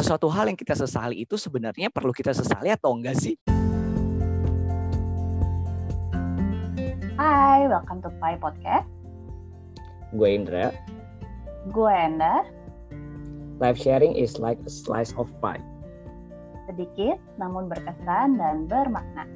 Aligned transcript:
sesuatu 0.00 0.32
hal 0.32 0.48
yang 0.48 0.56
kita 0.56 0.72
sesali 0.72 1.28
itu 1.28 1.36
sebenarnya 1.36 1.92
perlu 1.92 2.08
kita 2.08 2.32
sesali 2.32 2.72
atau 2.72 2.96
enggak 2.96 3.20
sih? 3.20 3.36
Hai, 7.20 7.68
welcome 7.68 8.00
to 8.00 8.08
Pai 8.16 8.40
Podcast. 8.40 8.88
Gue 10.16 10.40
Indra. 10.40 10.72
Gue 11.68 11.92
Enda. 11.92 12.48
Live 13.60 13.76
sharing 13.76 14.16
is 14.16 14.40
like 14.40 14.56
a 14.64 14.72
slice 14.72 15.12
of 15.20 15.28
pie. 15.44 15.60
Sedikit 16.64 17.20
namun 17.36 17.68
berkesan 17.68 18.40
dan 18.40 18.64
bermakna. 18.64 19.28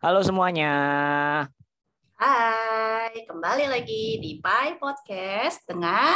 Halo 0.00 0.24
semuanya. 0.24 0.72
Hai, 2.14 3.26
kembali 3.26 3.66
lagi 3.66 4.22
di 4.22 4.38
Pai 4.38 4.78
Podcast 4.78 5.66
dengan 5.66 6.14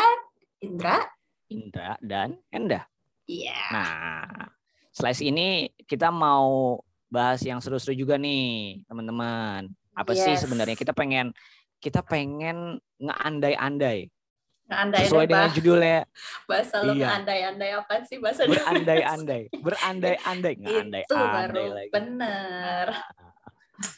Indra, 0.62 1.02
Indra 1.50 1.98
dan 1.98 2.38
Enda. 2.54 2.86
Iya. 3.26 3.58
Nah, 3.74 4.46
slice 4.94 5.26
ini 5.26 5.66
kita 5.90 6.14
mau 6.14 6.78
bahas 7.10 7.42
yang 7.42 7.58
seru-seru 7.58 7.98
juga 7.98 8.14
nih, 8.14 8.78
teman-teman. 8.86 9.66
Apa 9.92 10.14
sih 10.14 10.38
Yes. 10.38 10.46
sebenarnya 10.46 10.78
kita 10.78 10.94
pengen 10.94 11.34
kita 11.82 12.06
pengen 12.06 12.78
ngeandai-andai 12.98 14.06
Andai 14.68 15.02
sesuai 15.02 15.26
dengan 15.26 15.50
judulnya 15.50 15.98
bahasa 16.44 16.84
lu 16.84 16.92
Iya. 16.94 17.08
andai-andai 17.18 17.70
apa 17.74 18.04
sih 18.04 18.20
bahasa 18.20 18.44
berandai-andai, 18.46 19.48
berandai-andai, 19.50 20.54
Itu 20.62 20.62
ngeandai-andai 20.62 21.34
baru 21.34 21.64
lagi. 21.74 21.90
bener. 21.90 22.86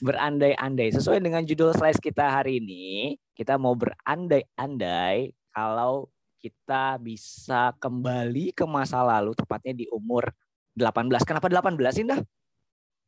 Berandai-andai 0.05 0.93
sesuai 0.93 1.25
dengan 1.25 1.43
judul 1.45 1.73
slice 1.73 2.01
kita 2.01 2.29
hari 2.29 2.61
ini, 2.61 3.17
kita 3.33 3.57
mau 3.57 3.73
berandai-andai 3.73 5.33
kalau 5.51 6.09
kita 6.41 6.97
bisa 7.01 7.77
kembali 7.77 8.53
ke 8.57 8.65
masa 8.65 9.05
lalu 9.05 9.37
tepatnya 9.37 9.77
di 9.77 9.87
umur 9.93 10.29
18. 10.77 11.25
Kenapa 11.25 11.49
18 11.49 11.93
sih, 11.93 12.05
Dah? 12.05 12.21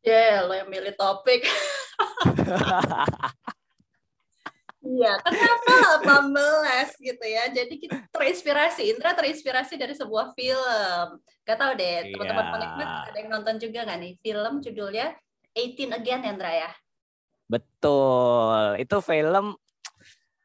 Ya, 0.03 0.45
lo 0.45 0.53
yang 0.53 0.69
milih 0.69 0.93
topik. 0.97 1.45
Iya, 4.83 5.15
kenapa 5.23 6.03
18 6.03 6.99
gitu 6.99 7.23
ya? 7.23 7.47
Jadi 7.55 7.79
kita 7.79 8.03
terinspirasi, 8.11 8.91
Indra 8.91 9.15
terinspirasi 9.15 9.79
dari 9.79 9.95
sebuah 9.95 10.35
film. 10.35 11.23
Gak 11.47 11.55
tau 11.55 11.79
deh, 11.79 12.11
teman-teman 12.11 12.43
Iya. 12.43 12.51
penikmat 12.51 12.89
ada 13.07 13.19
yang 13.23 13.31
nonton 13.31 13.57
juga 13.63 13.87
gak 13.87 13.99
nih? 14.03 14.13
Film 14.19 14.59
judulnya 14.59 15.15
18 15.53 15.93
Again, 15.93 16.23
Indra 16.25 16.51
ya? 16.53 16.71
Betul. 17.49 18.81
Itu 18.81 18.99
film 19.05 19.57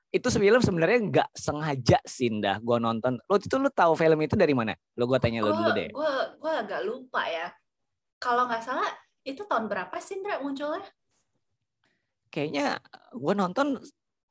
itu 0.08 0.27
film 0.31 0.61
sebenarnya 0.64 0.99
nggak 1.03 1.30
sengaja 1.36 1.99
sih 2.08 2.31
dah 2.39 2.58
gue 2.64 2.77
nonton. 2.80 3.19
Lo 3.27 3.36
itu 3.36 3.55
lu 3.59 3.67
tahu 3.67 3.94
film 3.94 4.19
itu 4.23 4.39
dari 4.39 4.55
mana? 4.55 4.73
Lo 4.95 5.03
gue 5.05 5.19
tanya 5.19 5.44
lo 5.44 5.52
dulu 5.52 5.72
deh. 5.75 5.91
Gue 5.91 6.14
gue 6.39 6.53
agak 6.53 6.81
lupa 6.88 7.27
ya. 7.27 7.52
Kalau 8.17 8.47
nggak 8.47 8.64
salah 8.64 8.88
itu 9.27 9.44
tahun 9.44 9.67
berapa 9.67 9.94
sih 9.99 10.19
Indra 10.19 10.39
munculnya? 10.39 10.88
Kayaknya 12.31 12.80
gue 13.14 13.33
nonton 13.36 13.67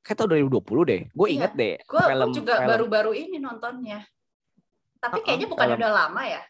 kayak 0.00 0.16
tahun 0.16 0.48
2020 0.48 0.90
deh. 0.90 1.02
Gue 1.12 1.26
Iya, 1.28 1.34
inget 1.36 1.52
deh 1.54 1.74
Gue 1.84 2.02
film 2.02 2.28
juga 2.32 2.54
baru-baru 2.64 3.12
ini 3.12 3.36
nontonnya. 3.36 4.00
Tapi 4.96 5.22
kayaknya 5.22 5.48
bukan 5.48 5.66
film. 5.70 5.78
udah 5.78 5.90
lama 5.92 6.22
ya? 6.24 6.42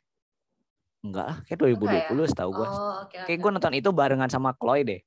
Enggak 1.06 1.42
kayak 1.44 1.58
2020 2.10 2.26
setahu 2.26 2.50
gue. 2.52 2.66
Oh, 2.66 2.94
oke. 3.02 3.18
Kayak 3.24 3.38
gue 3.38 3.50
nonton 3.50 3.74
itu 3.74 3.88
barengan 3.90 4.28
sama 4.28 4.50
Chloe 4.52 4.82
deh. 4.82 5.00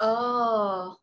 Oh, 0.00 0.96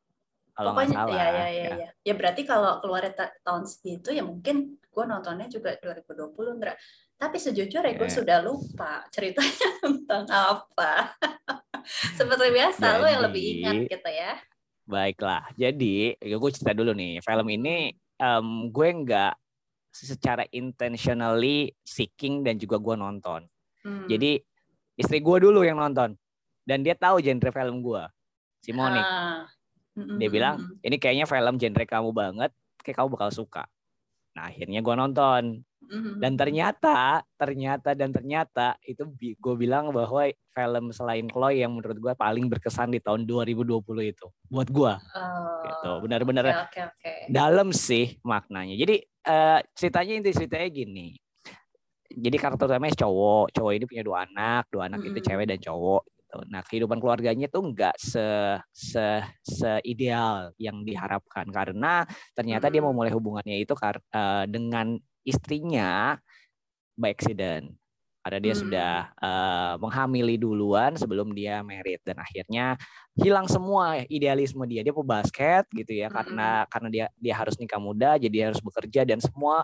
Kalau 0.52 0.74
nggak 0.74 0.90
pokoknya 0.90 0.98
salah. 0.98 1.14
ya, 1.14 1.26
ya, 1.30 1.30
ya, 1.30 1.46
ya. 1.48 1.70
ya. 1.78 1.90
Ya 2.02 2.14
berarti 2.14 2.42
kalau 2.44 2.82
keluar 2.82 3.06
ta- 3.14 3.34
tahun 3.42 3.64
segitu 3.64 4.10
ya 4.10 4.26
mungkin 4.26 4.56
gue 4.82 5.04
nontonnya 5.06 5.46
juga 5.46 5.78
2020 5.78 6.34
Indra. 6.56 6.74
Tapi 7.18 7.38
sejujurnya 7.38 7.94
gue 7.94 8.06
Iya. 8.06 8.18
sudah 8.18 8.38
lupa 8.42 9.06
ceritanya 9.10 9.70
tentang 9.86 10.26
apa. 10.30 11.14
Seperti 12.18 12.50
biasa 12.50 12.98
lo 12.98 13.06
yang 13.06 13.22
lebih 13.24 13.42
Jadi- 13.42 13.54
ingat 13.56 13.76
gitu 13.88 14.10
ya. 14.10 14.34
Baiklah. 14.84 15.44
Jadi 15.54 16.16
gue 16.16 16.50
cerita 16.50 16.74
dulu 16.74 16.94
nih. 16.94 17.20
Film 17.22 17.48
ini 17.52 17.92
em, 18.18 18.48
gue 18.68 18.90
nggak 19.04 19.34
secara 19.94 20.46
intentionally 20.50 21.74
seeking 21.82 22.42
dan 22.42 22.58
juga 22.58 22.78
gue 22.78 22.96
nonton. 22.96 23.46
Hmm. 23.88 24.08
Jadi 24.12 24.44
istri 25.00 25.24
gue 25.24 25.38
dulu 25.40 25.64
yang 25.64 25.80
nonton 25.80 26.20
dan 26.68 26.84
dia 26.84 27.00
tahu 27.00 27.24
genre 27.24 27.52
film 27.56 27.80
gue. 27.80 28.04
Si 28.60 28.76
Monik. 28.76 29.00
Ah. 29.00 29.48
Mm, 29.96 30.20
Dia 30.20 30.30
bilang 30.30 30.56
mm, 30.60 30.84
ini 30.84 30.96
kayaknya 31.00 31.26
film 31.26 31.56
genre 31.56 31.86
kamu 31.88 32.12
banget, 32.12 32.52
kayak 32.84 33.00
kamu 33.00 33.08
bakal 33.16 33.30
suka. 33.32 33.64
Nah 34.36 34.52
akhirnya 34.52 34.84
gue 34.84 34.96
nonton 35.00 35.64
dan 36.20 36.36
ternyata, 36.36 37.24
ternyata 37.40 37.96
dan 37.96 38.12
ternyata 38.12 38.76
itu 38.84 39.08
gue 39.16 39.56
bilang 39.56 39.96
bahwa 39.96 40.28
film 40.52 40.86
selain 40.92 41.26
Chloe 41.32 41.64
yang 41.64 41.80
menurut 41.80 41.96
gue 41.96 42.14
paling 42.18 42.52
berkesan 42.52 42.92
di 42.92 43.00
tahun 43.00 43.24
2020 43.24 43.80
itu 44.04 44.28
buat 44.52 44.68
gue. 44.68 44.94
Oh, 45.16 45.64
Gitu. 45.68 45.92
Benar-benar 46.08 46.46
Oke 46.68 46.80
oke 46.80 46.80
oke. 46.92 47.12
dalam 47.32 47.72
sih 47.72 48.20
maknanya. 48.24 48.76
Jadi 48.76 49.00
eh, 49.04 49.60
ceritanya 49.76 50.14
inti 50.20 50.32
ceritanya 50.36 50.70
gini. 50.72 51.08
Jadi 52.08 52.38
karakter 52.40 52.72
utamanya 52.72 52.96
cowok, 53.04 53.52
cowok 53.52 53.72
ini 53.76 53.86
punya 53.86 54.04
dua 54.04 54.18
anak, 54.24 54.64
dua 54.72 54.88
anak 54.88 55.04
itu 55.04 55.20
Mm-mm. 55.20 55.28
cewek 55.28 55.46
dan 55.52 55.60
cowok. 55.60 56.04
Gitu. 56.08 56.38
Nah 56.48 56.62
kehidupan 56.64 56.98
keluarganya 57.04 57.48
tuh 57.52 57.62
nggak 57.72 57.96
se 58.00 58.28
se 58.72 59.06
se 59.44 59.72
ideal 59.84 60.56
yang 60.56 60.88
diharapkan 60.88 61.48
karena 61.52 62.08
ternyata 62.32 62.72
dia 62.72 62.80
Mm-mm. 62.80 62.96
mau 62.96 63.04
mulai 63.04 63.12
hubungannya 63.12 63.60
itu 63.60 63.76
kar- 63.76 64.04
eh, 64.12 64.46
dengan 64.48 64.96
istrinya 65.28 66.16
by 66.96 67.12
accident. 67.12 67.76
Karena 68.24 68.44
dia 68.44 68.56
Hmm. 68.60 68.64
sudah 68.68 68.92
eh, 69.24 69.74
menghamili 69.80 70.36
duluan 70.36 70.96
sebelum 71.00 71.32
dia 71.32 71.64
married 71.64 72.04
dan 72.04 72.20
akhirnya 72.20 72.76
hilang 73.16 73.48
semua 73.48 74.04
idealisme 74.12 74.64
dia. 74.68 74.84
Dia 74.84 74.92
pebasket 74.92 75.64
gitu 75.72 75.92
ya 75.96 76.12
karena 76.12 76.68
karena 76.68 76.88
dia 76.92 77.06
dia 77.20 77.36
harus 77.40 77.56
nikah 77.56 77.80
muda, 77.80 78.20
jadi 78.20 78.32
dia 78.32 78.46
harus 78.52 78.60
bekerja 78.60 79.08
dan 79.08 79.20
semua 79.24 79.64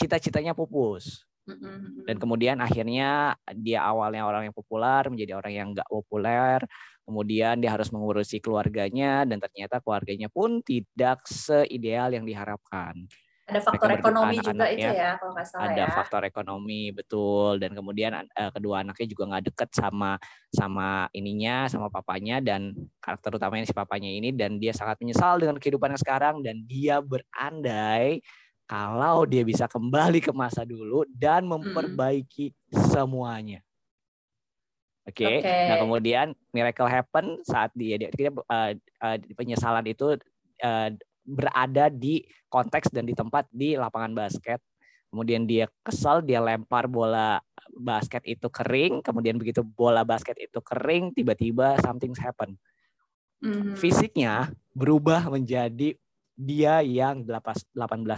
cita-citanya 0.00 0.56
pupus. 0.56 1.24
Mm, 1.42 1.58
mm, 1.58 1.66
mm, 1.66 2.04
Dan 2.06 2.16
kemudian 2.22 2.56
akhirnya 2.62 3.34
dia 3.58 3.82
awalnya 3.82 4.22
orang 4.22 4.46
yang 4.46 4.54
populer 4.54 5.02
menjadi 5.10 5.32
orang 5.34 5.52
yang 5.52 5.68
nggak 5.74 5.90
populer. 5.90 6.62
Kemudian 7.02 7.58
dia 7.58 7.74
harus 7.74 7.90
mengurusi 7.90 8.38
keluarganya 8.38 9.26
dan 9.26 9.42
ternyata 9.42 9.82
keluarganya 9.82 10.30
pun 10.30 10.62
tidak 10.62 11.26
seideal 11.26 12.14
yang 12.14 12.22
diharapkan. 12.22 12.94
Ada 13.42 13.58
faktor 13.58 13.90
mereka 13.90 14.06
ekonomi 14.06 14.36
berdua 14.38 14.54
juga 14.54 14.66
itu 14.70 14.90
ya 14.94 15.10
kalau 15.18 15.32
nggak 15.34 15.48
salah 15.50 15.64
ada 15.66 15.82
ya. 15.82 15.86
faktor 15.90 16.22
ekonomi 16.22 16.82
betul 16.94 17.52
dan 17.58 17.74
kemudian 17.74 18.12
eh, 18.22 18.50
kedua 18.54 18.86
anaknya 18.86 19.06
juga 19.10 19.24
nggak 19.34 19.44
deket 19.50 19.70
sama 19.74 20.14
sama 20.54 21.10
ininya 21.10 21.66
sama 21.66 21.90
papanya 21.90 22.38
dan 22.38 22.70
karakter 23.02 23.34
utamanya 23.34 23.66
si 23.66 23.74
papanya 23.74 24.08
ini 24.14 24.30
dan 24.30 24.62
dia 24.62 24.70
sangat 24.70 25.02
menyesal 25.02 25.42
dengan 25.42 25.58
kehidupan 25.58 25.90
yang 25.90 26.00
sekarang 26.00 26.36
dan 26.46 26.62
dia 26.70 27.02
berandai 27.02 28.22
kalau 28.66 29.28
dia 29.28 29.42
bisa 29.44 29.68
kembali 29.68 30.22
ke 30.22 30.32
masa 30.32 30.64
dulu 30.64 31.04
dan 31.12 31.44
memperbaiki 31.44 32.54
semuanya. 32.70 33.60
Oke, 35.02 35.42
Oke. 35.42 35.50
nah 35.66 35.76
kemudian 35.82 36.30
miracle 36.54 36.86
happen 36.86 37.42
saat 37.42 37.74
dia 37.74 37.98
dia, 37.98 38.08
dia 38.14 38.30
eh, 38.30 38.78
eh, 38.78 39.18
penyesalan 39.34 39.82
itu 39.90 40.14
eh, 40.62 40.90
berada 41.26 41.90
di 41.90 42.22
konteks 42.46 42.90
dan 42.94 43.06
di 43.06 43.14
tempat 43.14 43.50
di 43.50 43.74
lapangan 43.74 44.14
basket. 44.14 44.62
Kemudian 45.12 45.44
dia 45.44 45.68
kesal, 45.84 46.24
dia 46.24 46.40
lempar 46.40 46.88
bola 46.88 47.42
basket 47.76 48.24
itu 48.24 48.48
kering. 48.48 49.04
Kemudian 49.04 49.36
begitu 49.36 49.60
bola 49.60 50.06
basket 50.06 50.38
itu 50.40 50.62
kering, 50.64 51.12
tiba-tiba 51.12 51.76
something 51.84 52.16
happen. 52.16 52.56
Mhm. 53.42 53.76
Fisiknya 53.76 54.54
berubah 54.72 55.28
menjadi 55.28 55.98
dia 56.36 56.80
yang 56.80 57.22
18 57.22 57.68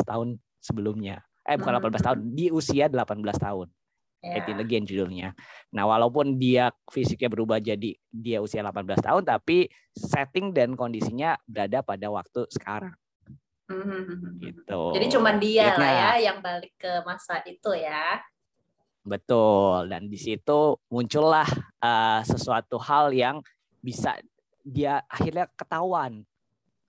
tahun 0.04 0.38
sebelumnya. 0.62 1.22
Eh 1.44 1.60
bukan 1.60 1.76
18 1.76 2.00
tahun, 2.00 2.18
di 2.32 2.48
usia 2.48 2.88
18 2.88 3.20
tahun. 3.36 3.68
Ya. 4.24 4.40
18 4.40 4.64
again 4.64 4.84
judulnya. 4.88 5.36
Nah, 5.76 5.84
walaupun 5.84 6.40
dia 6.40 6.72
fisiknya 6.88 7.28
berubah 7.28 7.60
jadi 7.60 7.92
dia 8.08 8.40
usia 8.40 8.64
18 8.64 9.04
tahun, 9.04 9.22
tapi 9.28 9.68
setting 9.92 10.56
dan 10.56 10.72
kondisinya 10.72 11.36
berada 11.44 11.84
pada 11.84 12.08
waktu 12.08 12.48
sekarang. 12.48 12.96
Mhm. 13.68 14.40
Gitu. 14.40 14.82
Jadi 14.96 15.06
cuman 15.12 15.34
dia 15.36 15.76
lah 15.76 15.80
Nah, 15.80 15.92
ya 15.92 16.32
yang 16.32 16.38
balik 16.40 16.72
ke 16.80 17.04
masa 17.04 17.44
itu 17.44 17.72
ya. 17.76 18.20
Betul. 19.04 19.92
Dan 19.92 20.08
di 20.08 20.16
situ 20.16 20.80
muncullah 20.88 21.48
eh, 21.84 22.20
sesuatu 22.24 22.80
hal 22.80 23.12
yang 23.12 23.44
bisa 23.84 24.16
dia 24.64 25.04
akhirnya 25.12 25.44
ketahuan 25.52 26.24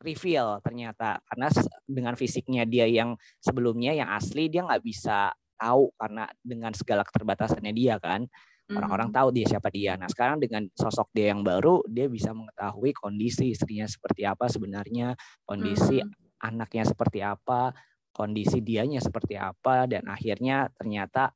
reveal 0.06 0.62
ternyata 0.62 1.18
karena 1.26 1.50
dengan 1.90 2.14
fisiknya 2.14 2.64
dia 2.64 2.86
yang 2.86 3.18
sebelumnya 3.42 3.92
yang 3.92 4.14
asli 4.14 4.48
dia 4.48 4.62
nggak 4.62 4.86
bisa 4.86 5.34
tahu 5.58 5.90
karena 5.98 6.30
dengan 6.46 6.72
segala 6.78 7.02
keterbatasannya 7.02 7.74
dia 7.74 7.98
kan 7.98 8.30
orang-orang 8.66 9.14
Mhm. 9.14 9.16
tahu 9.16 9.28
dia 9.30 9.46
siapa 9.46 9.70
dia. 9.70 9.94
Nah 9.94 10.10
sekarang 10.10 10.42
dengan 10.42 10.66
sosok 10.74 11.14
dia 11.14 11.30
yang 11.30 11.46
baru 11.46 11.86
dia 11.86 12.10
bisa 12.10 12.34
mengetahui 12.34 12.98
kondisi 12.98 13.54
istrinya 13.54 13.86
seperti 13.86 14.26
apa 14.26 14.50
sebenarnya 14.50 15.14
kondisi 15.46 16.02
Mhm. 16.02 16.42
anaknya 16.42 16.84
seperti 16.90 17.22
apa 17.22 17.74
kondisi 18.10 18.64
dianya 18.66 19.04
seperti 19.04 19.38
apa 19.38 19.86
dan 19.86 20.08
akhirnya 20.10 20.72
ternyata 20.74 21.36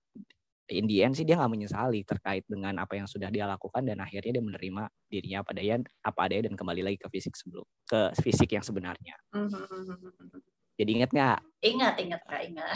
in 0.71 0.85
the 0.85 1.01
end 1.01 1.17
sih 1.17 1.25
dia 1.25 1.35
nggak 1.35 1.51
menyesali 1.51 2.05
terkait 2.05 2.45
dengan 2.45 2.77
apa 2.79 2.95
yang 2.95 3.09
sudah 3.09 3.27
dia 3.33 3.49
lakukan 3.49 3.81
dan 3.83 3.99
akhirnya 3.99 4.39
dia 4.39 4.43
menerima 4.43 4.83
dirinya 5.09 5.37
apa 5.41 5.49
adanya 5.53 5.75
apa 6.05 6.19
adanya 6.25 6.43
dan 6.49 6.55
kembali 6.55 6.81
lagi 6.85 6.97
ke 7.01 7.07
fisik 7.09 7.33
sebelum 7.33 7.65
ke 7.85 7.99
fisik 8.21 8.49
yang 8.53 8.63
sebenarnya. 8.63 9.15
Mhm. 9.33 10.59
Jadi 10.79 10.91
ingat 10.95 11.11
nggak? 11.11 11.39
Ingat, 11.59 11.95
ingat, 11.99 12.21
Kak, 12.23 12.41
ingat. 12.47 12.75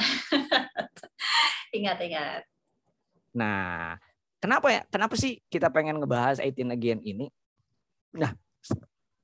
ingat, 1.77 1.97
ingat. 2.03 2.41
Nah, 3.31 3.95
kenapa 4.43 4.67
ya? 4.75 4.81
Kenapa 4.91 5.15
sih 5.15 5.39
kita 5.47 5.71
pengen 5.71 6.03
ngebahas 6.03 6.43
18 6.43 6.75
Again 6.75 6.99
ini? 6.99 7.31
Nah, 8.19 8.35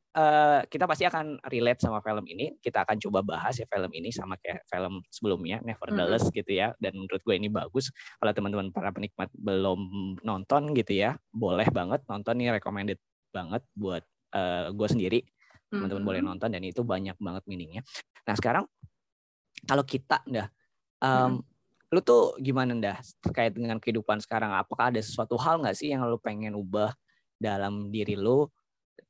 eh, 0.10 0.60
kita 0.66 0.90
pasti 0.90 1.06
akan 1.06 1.38
relate 1.46 1.82
sama 1.86 2.02
film 2.02 2.26
ini. 2.26 2.58
Kita 2.58 2.82
akan 2.86 2.98
coba 2.98 3.20
bahas 3.22 3.58
ya 3.58 3.66
film 3.70 3.92
ini 3.94 4.10
sama 4.10 4.36
kayak 4.42 4.66
film 4.66 5.06
sebelumnya, 5.10 5.62
Nevertheless 5.62 6.28
gitu 6.34 6.50
ya. 6.50 6.74
Dan 6.82 6.98
menurut 6.98 7.22
gue 7.22 7.36
ini 7.38 7.48
bagus. 7.48 7.94
Kalau 8.18 8.32
teman-teman 8.34 8.74
para 8.74 8.90
penikmat 8.90 9.30
belum 9.38 9.80
nonton 10.22 10.74
gitu 10.74 10.98
ya, 10.98 11.14
boleh 11.30 11.70
banget 11.70 12.02
nonton 12.10 12.34
nih 12.38 12.58
recommended 12.58 13.00
banget 13.30 13.62
buat 13.78 14.02
eh, 14.30 14.70
gue 14.70 14.88
sendiri. 14.90 15.20
Teman-teman 15.70 16.02
boleh 16.06 16.22
Mhm. 16.22 16.28
nonton 16.34 16.50
dan 16.50 16.62
itu 16.66 16.82
banyak 16.82 17.18
banget 17.18 17.44
meaningnya. 17.46 17.82
Nah 18.26 18.34
sekarang 18.34 18.66
kalau 19.66 19.84
kita 19.86 20.22
dah, 20.26 20.48
em, 21.02 21.42
lu 21.90 22.00
tuh 22.02 22.38
gimana 22.38 22.78
dah 22.78 22.98
terkait 23.22 23.54
dengan 23.54 23.82
kehidupan 23.82 24.22
sekarang? 24.22 24.54
Apakah 24.54 24.94
ada 24.94 25.02
sesuatu 25.02 25.34
hal 25.42 25.62
nggak 25.62 25.74
sih 25.74 25.90
yang 25.90 26.06
lu 26.06 26.18
pengen 26.22 26.54
ubah 26.54 26.94
dalam 27.38 27.90
diri 27.90 28.14
lu? 28.14 28.46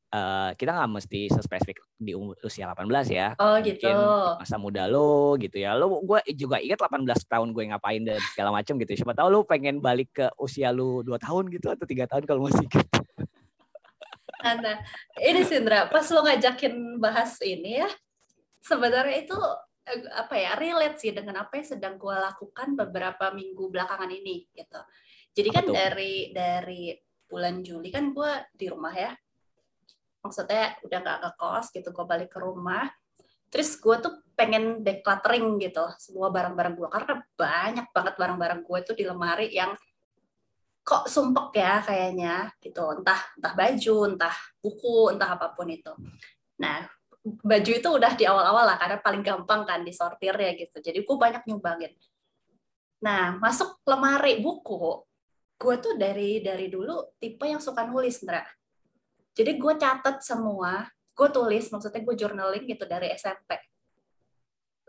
Eh, 0.09 0.51
kita 0.57 0.73
nggak 0.73 0.89
mesti 0.89 1.29
spesifik 1.29 1.85
di 1.93 2.17
usia 2.17 2.65
18 2.73 3.13
ya. 3.13 3.37
Oh, 3.37 3.61
Mungkin 3.61 3.77
gitu. 3.77 3.93
masa 4.41 4.57
muda 4.57 4.89
lo 4.89 5.37
gitu 5.37 5.61
ya. 5.61 5.77
Lo 5.77 6.01
gue 6.01 6.17
juga 6.33 6.57
ingat 6.57 6.81
18 6.81 7.05
tahun 7.29 7.53
gue 7.53 7.63
ngapain 7.69 8.01
dan 8.01 8.17
segala 8.33 8.49
macam 8.49 8.73
gitu. 8.81 8.97
Siapa 8.97 9.13
tahu 9.13 9.29
lu 9.29 9.45
pengen 9.45 9.77
balik 9.77 10.09
ke 10.09 10.25
usia 10.41 10.73
lu 10.73 11.05
2 11.05 11.13
tahun 11.21 11.53
gitu 11.53 11.69
atau 11.69 11.85
tiga 11.85 12.09
tahun 12.09 12.25
kalau 12.25 12.49
masih 12.49 12.65
ingat. 12.65 12.89
Nah, 14.39 14.81
ini 15.21 15.45
Sindra, 15.45 15.85
pas 15.93 16.07
lo 16.09 16.25
ngajakin 16.25 16.97
bahas 16.97 17.37
ini 17.45 17.85
ya, 17.85 17.89
sebenarnya 18.65 19.29
itu 19.29 19.37
eh, 19.85 20.09
apa 20.15 20.33
ya 20.41 20.57
relate 20.57 20.97
sih 20.97 21.13
dengan 21.13 21.45
apa 21.45 21.61
yang 21.61 21.67
sedang 21.69 22.01
gue 22.01 22.15
lakukan 22.17 22.73
beberapa 22.73 23.29
minggu 23.29 23.69
belakangan 23.69 24.09
ini 24.09 24.49
gitu. 24.57 24.81
Jadi 25.37 25.49
kan 25.53 25.65
dari 25.69 26.33
dari 26.33 26.97
bulan 27.29 27.61
Juli 27.61 27.93
kan 27.93 28.09
gue 28.09 28.31
di 28.57 28.65
rumah 28.73 28.95
ya, 28.97 29.13
maksudnya 30.19 30.75
udah 30.83 30.97
nggak 30.99 31.19
ke 31.23 31.29
kos 31.39 31.67
gitu, 31.71 31.89
gue 31.91 32.05
balik 32.05 32.29
ke 32.31 32.39
rumah. 32.39 32.87
Terus 33.49 33.75
gue 33.81 33.95
tuh 33.97 34.13
pengen 34.37 34.85
decluttering 34.85 35.57
gitu 35.59 35.83
semua 35.97 36.29
barang-barang 36.29 36.73
gue 36.77 36.87
karena 36.87 37.13
banyak 37.33 37.87
banget 37.91 38.13
barang-barang 38.15 38.61
gue 38.61 38.79
tuh 38.85 38.95
di 38.95 39.03
lemari 39.03 39.51
yang 39.51 39.73
kok 40.85 41.09
sumpek 41.09 41.57
ya 41.57 41.81
kayaknya 41.81 42.53
gitu. 42.61 42.81
Entah 43.01 43.19
entah 43.35 43.53
baju 43.57 43.95
entah 44.05 44.35
buku 44.61 45.11
entah 45.17 45.29
apa 45.33 45.51
pun 45.57 45.67
itu. 45.67 45.91
Nah 46.61 46.85
baju 47.25 47.71
itu 47.73 47.89
udah 47.89 48.13
di 48.15 48.23
awal-awal 48.29 48.63
lah 48.69 48.77
karena 48.79 48.97
paling 49.01 49.25
gampang 49.25 49.65
kan 49.65 49.81
disortirnya 49.81 50.53
gitu. 50.55 50.77
Jadi 50.79 51.01
gue 51.01 51.17
banyak 51.17 51.43
nyumbangin. 51.49 51.91
Nah 53.01 53.33
masuk 53.41 53.81
lemari 53.83 54.39
buku 54.39 55.09
gue 55.59 55.75
tuh 55.83 55.93
dari 55.99 56.39
dari 56.39 56.71
dulu 56.71 57.19
tipe 57.19 57.43
yang 57.43 57.59
suka 57.59 57.83
nulis 57.83 58.23
Ndra 58.23 58.45
jadi 59.39 59.51
gue 59.55 59.73
catet 59.79 60.19
semua 60.19 60.91
gue 61.15 61.29
tulis 61.31 61.71
maksudnya 61.71 62.03
gue 62.03 62.15
journaling 62.19 62.67
gitu 62.67 62.83
dari 62.83 63.15
SMP 63.15 63.55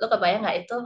lo 0.02 0.10
kebayang 0.10 0.42
nggak 0.42 0.58
itu 0.66 0.78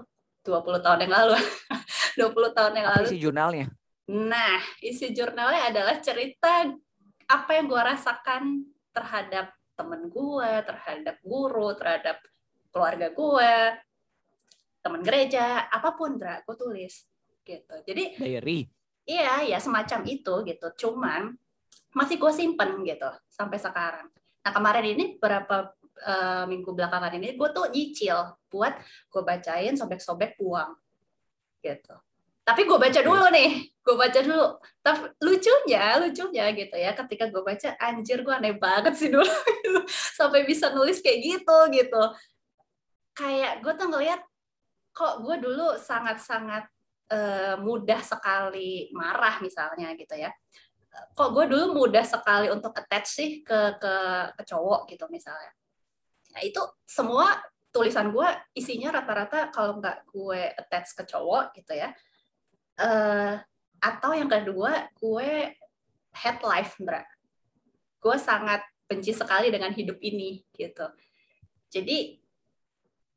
20 0.44 0.84
tahun 0.84 0.98
yang 1.08 1.12
lalu 1.16 1.40
20 2.20 2.56
tahun 2.56 2.72
yang 2.78 2.86
Apa 2.86 2.94
lalu 3.00 3.06
sih 3.10 3.20
jurnalnya? 3.20 3.66
Nah, 4.04 4.60
isi 4.84 5.10
jurnalnya 5.16 5.72
adalah 5.72 5.96
cerita 5.98 6.68
apa 7.24 7.50
yang 7.56 7.66
gue 7.66 7.80
rasakan 7.80 8.68
terhadap 8.92 9.50
temen 9.74 10.12
gue, 10.12 10.52
terhadap 10.62 11.16
guru, 11.24 11.72
terhadap 11.74 12.20
keluarga 12.70 13.10
gue, 13.10 13.54
temen 14.84 15.00
gereja, 15.00 15.66
apa 15.72 15.96
pun, 15.96 16.20
Dra, 16.20 16.44
gue 16.44 16.56
tulis 16.56 17.08
gitu. 17.42 17.74
Jadi 17.82 18.20
Diary. 18.20 18.68
iya, 19.08 19.42
ya 19.42 19.58
semacam 19.58 20.04
itu 20.04 20.34
gitu. 20.46 20.66
Cuman 20.86 21.34
masih 21.94 22.18
gue 22.18 22.32
simpen 22.34 22.82
gitu 22.82 23.10
sampai 23.30 23.58
sekarang. 23.58 24.06
Nah 24.44 24.52
kemarin 24.52 24.86
ini 24.96 25.04
beberapa 25.16 25.72
eh, 26.02 26.44
minggu 26.50 26.74
belakangan 26.74 27.14
ini 27.16 27.38
gue 27.38 27.48
tuh 27.54 27.70
nyicil 27.70 28.34
buat 28.50 28.74
gue 29.10 29.22
bacain 29.22 29.74
sobek-sobek 29.78 30.36
buang 30.36 30.74
gitu. 31.64 31.96
Tapi 32.44 32.68
gue 32.68 32.76
baca 32.76 33.00
dulu 33.00 33.26
nih, 33.32 33.72
gue 33.80 33.94
baca 33.96 34.20
dulu. 34.20 34.60
Tapi 34.84 35.16
lucunya, 35.24 35.96
lucunya 35.96 36.44
gitu 36.52 36.76
ya, 36.76 36.92
ketika 36.92 37.32
gue 37.32 37.40
baca, 37.40 37.72
anjir 37.80 38.20
gue 38.20 38.34
aneh 38.36 38.52
banget 38.60 39.00
sih 39.00 39.08
dulu, 39.08 39.24
sampai 40.20 40.44
bisa 40.44 40.68
nulis 40.76 41.00
kayak 41.00 41.24
gitu 41.24 41.58
gitu. 41.72 42.02
Kayak 43.16 43.64
gue 43.64 43.72
tuh 43.80 43.88
ngeliat, 43.88 44.20
kok 44.92 45.24
gue 45.24 45.36
dulu 45.40 45.80
sangat-sangat 45.80 46.68
eh, 47.16 47.56
mudah 47.64 48.04
sekali 48.04 48.92
marah 48.92 49.40
misalnya 49.40 49.96
gitu 49.96 50.12
ya. 50.12 50.28
Kok 51.14 51.30
gue 51.34 51.44
dulu 51.50 51.64
mudah 51.84 52.06
sekali 52.06 52.50
untuk 52.50 52.70
attach 52.74 53.08
sih 53.10 53.30
ke 53.42 53.78
ke, 53.78 53.94
ke 54.38 54.42
cowok 54.46 54.86
gitu 54.90 55.06
misalnya. 55.10 55.52
Nah 56.34 56.42
itu 56.42 56.60
semua 56.86 57.38
tulisan 57.74 58.14
gue 58.14 58.28
isinya 58.54 58.94
rata-rata 58.94 59.50
kalau 59.50 59.82
nggak 59.82 60.06
gue 60.06 60.40
attach 60.54 60.94
ke 60.94 61.02
cowok 61.10 61.58
gitu 61.58 61.74
ya 61.74 61.90
eh 62.78 63.34
atau 63.82 64.10
yang 64.14 64.30
kedua 64.30 64.94
gue 64.94 65.58
head 66.14 66.38
life 66.46 66.78
Ndra 66.78 67.02
gue 67.98 68.16
sangat 68.22 68.62
benci 68.86 69.10
sekali 69.10 69.50
dengan 69.50 69.74
hidup 69.74 69.98
ini 69.98 70.46
gitu 70.54 70.86
jadi 71.66 72.14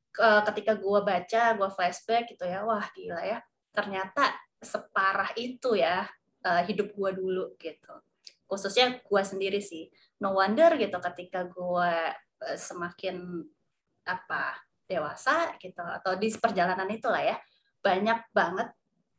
ke- 0.10 0.42
ketika 0.50 0.74
gue 0.74 1.00
baca 1.06 1.44
gue 1.54 1.70
flashback 1.70 2.34
gitu 2.34 2.50
ya 2.50 2.66
wah 2.66 2.90
gila 2.98 3.22
ya 3.22 3.40
ternyata 3.70 4.34
separah 4.58 5.38
itu 5.38 5.78
ya 5.78 6.10
eh, 6.46 6.64
hidup 6.70 6.94
gue 6.94 7.12
dulu 7.18 7.46
gitu. 7.58 7.94
Khususnya 8.48 9.00
gue 9.02 9.22
sendiri 9.24 9.60
sih. 9.64 9.90
No 10.22 10.34
wonder 10.38 10.74
gitu 10.78 10.98
ketika 11.14 11.46
gue 11.48 11.92
eh, 12.44 12.58
semakin 12.58 13.46
apa 14.08 14.56
dewasa 14.88 15.60
gitu 15.60 15.84
atau 15.84 16.16
di 16.16 16.32
perjalanan 16.32 16.88
itulah 16.88 17.20
ya 17.20 17.36
banyak 17.84 18.24
banget 18.32 18.72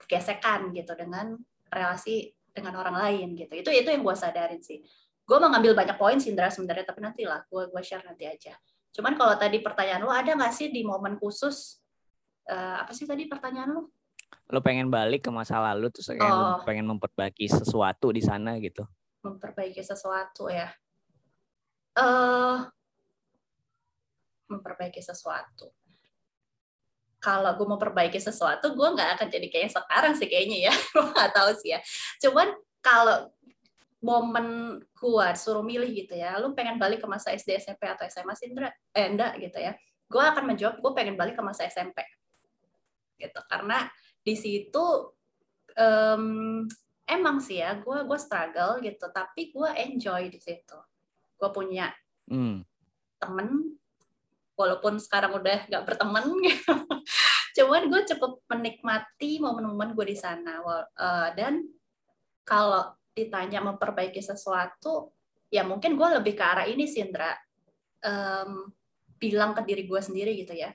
gesekan 0.09 0.73
gitu 0.73 0.97
dengan 0.97 1.37
relasi 1.69 2.33
dengan 2.53 2.81
orang 2.81 2.97
lain 2.97 3.37
gitu. 3.37 3.53
Itu 3.53 3.71
itu 3.71 3.89
yang 3.93 4.03
gue 4.03 4.17
sadarin 4.17 4.65
sih. 4.65 4.81
Gue 5.29 5.37
mau 5.37 5.53
ngambil 5.53 5.77
banyak 5.77 5.97
poin 6.01 6.17
sih 6.17 6.33
Indra 6.33 6.49
sebenarnya 6.49 6.89
tapi 6.89 7.05
nanti 7.05 7.23
lah 7.29 7.45
gue 7.47 7.69
gue 7.69 7.83
share 7.85 8.03
nanti 8.03 8.25
aja. 8.25 8.57
Cuman 8.97 9.15
kalau 9.15 9.37
tadi 9.37 9.61
pertanyaan 9.61 10.03
lo 10.03 10.11
ada 10.11 10.33
nggak 10.33 10.55
sih 10.57 10.73
di 10.73 10.81
momen 10.83 11.21
khusus 11.21 11.85
eh, 12.49 12.77
apa 12.81 12.91
sih 12.97 13.05
tadi 13.05 13.29
pertanyaan 13.29 13.77
lo 13.77 13.93
Lo 14.49 14.65
pengen 14.65 14.89
balik 14.89 15.29
ke 15.29 15.31
masa 15.31 15.61
lalu 15.61 15.93
terus 15.93 16.09
kayak 16.09 16.25
Oh. 16.25 16.61
pengen 16.65 16.89
memperbaiki 16.89 17.49
sesuatu 17.49 18.09
di 18.13 18.23
sana 18.25 18.57
gitu. 18.59 18.85
memperbaiki 19.19 19.83
sesuatu 19.83 20.47
ya. 20.47 20.71
Eh 21.99 22.57
memperbaiki 24.49 25.03
sesuatu. 25.03 25.69
Kalau 27.19 27.51
gue 27.59 27.67
mau 27.67 27.77
perbaiki 27.83 28.23
sesuatu 28.23 28.73
gue 28.73 28.89
nggak 28.95 29.19
akan 29.19 29.27
jadi 29.29 29.47
kayak 29.51 29.75
sekarang 29.75 30.15
sih 30.15 30.31
kayaknya 30.31 30.71
ya. 30.71 30.75
Gue 30.95 31.03
nggak 31.03 31.35
tahu 31.35 31.51
sih 31.59 31.75
ya. 31.75 31.81
Cuman 32.23 32.55
kalau 32.79 33.27
momen 33.99 34.79
gue 34.95 35.27
suruh 35.35 35.67
milih 35.67 35.91
gitu 35.91 36.15
ya 36.15 36.39
lu 36.39 36.55
pengen 36.55 36.79
balik 36.79 37.03
ke 37.03 37.09
masa 37.11 37.35
SD 37.35 37.59
SMP 37.59 37.91
atau 37.91 38.07
SMA 38.07 38.31
sih 38.39 38.47
Indra 38.47 38.71
eh 38.95 39.11
enggak 39.11 39.35
gitu 39.43 39.59
ya. 39.59 39.75
Gue 40.07 40.23
akan 40.23 40.55
menjawab 40.55 40.79
gue 40.79 40.93
pengen 40.95 41.19
balik 41.19 41.35
ke 41.35 41.43
masa 41.43 41.67
SMP 41.67 41.99
gitu 43.19 43.43
karena 43.51 43.91
di 44.29 44.37
situ 44.37 44.85
em, 45.73 46.69
emang 47.09 47.41
sih 47.41 47.65
ya 47.65 47.81
gue 47.81 48.05
gue 48.05 48.19
struggle 48.21 48.85
gitu 48.85 49.09
tapi 49.09 49.49
gue 49.49 49.69
enjoy 49.89 50.29
di 50.29 50.37
situ. 50.37 50.77
Gue 51.41 51.49
punya 51.49 51.89
Hmm. 52.29 52.61
temen 53.17 53.81
walaupun 54.53 55.01
sekarang 55.01 55.33
udah 55.41 55.65
nggak 55.65 55.85
berteman 55.89 56.29
gitu. 56.45 56.77
Cuman 57.57 57.89
gue 57.89 58.05
cukup 58.05 58.45
menikmati 58.53 59.41
momen-momen 59.41 59.97
gue 59.97 60.13
di 60.13 60.19
sana. 60.21 60.61
Eh, 60.93 61.29
dan 61.41 61.65
kalau 62.45 62.93
ditanya 63.17 63.65
memperbaiki 63.65 64.21
sesuatu 64.21 65.17
ya 65.49 65.65
mungkin 65.65 65.97
gue 65.97 66.09
lebih 66.21 66.37
ke 66.37 66.45
arah 66.45 66.69
ini 66.69 66.85
sih 66.85 67.01
Indra 67.01 67.33
Em, 67.99 68.71
bilang 69.19 69.59
ke 69.59 69.67
diri 69.67 69.83
gue 69.89 69.99
sendiri 69.99 70.37
gitu 70.39 70.55
ya. 70.55 70.71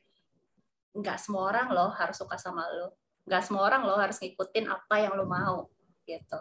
Nggak 0.91 1.17
semua 1.23 1.53
orang 1.53 1.71
loh 1.71 1.89
harus 1.95 2.19
suka 2.19 2.35
sama 2.35 2.67
lo 2.67 3.02
nggak 3.23 3.41
semua 3.43 3.63
orang 3.67 3.87
loh 3.87 3.97
harus 3.99 4.19
ngikutin 4.19 4.67
apa 4.67 4.95
yang 4.99 5.13
lo 5.15 5.25
mau 5.27 5.67
gitu 6.03 6.39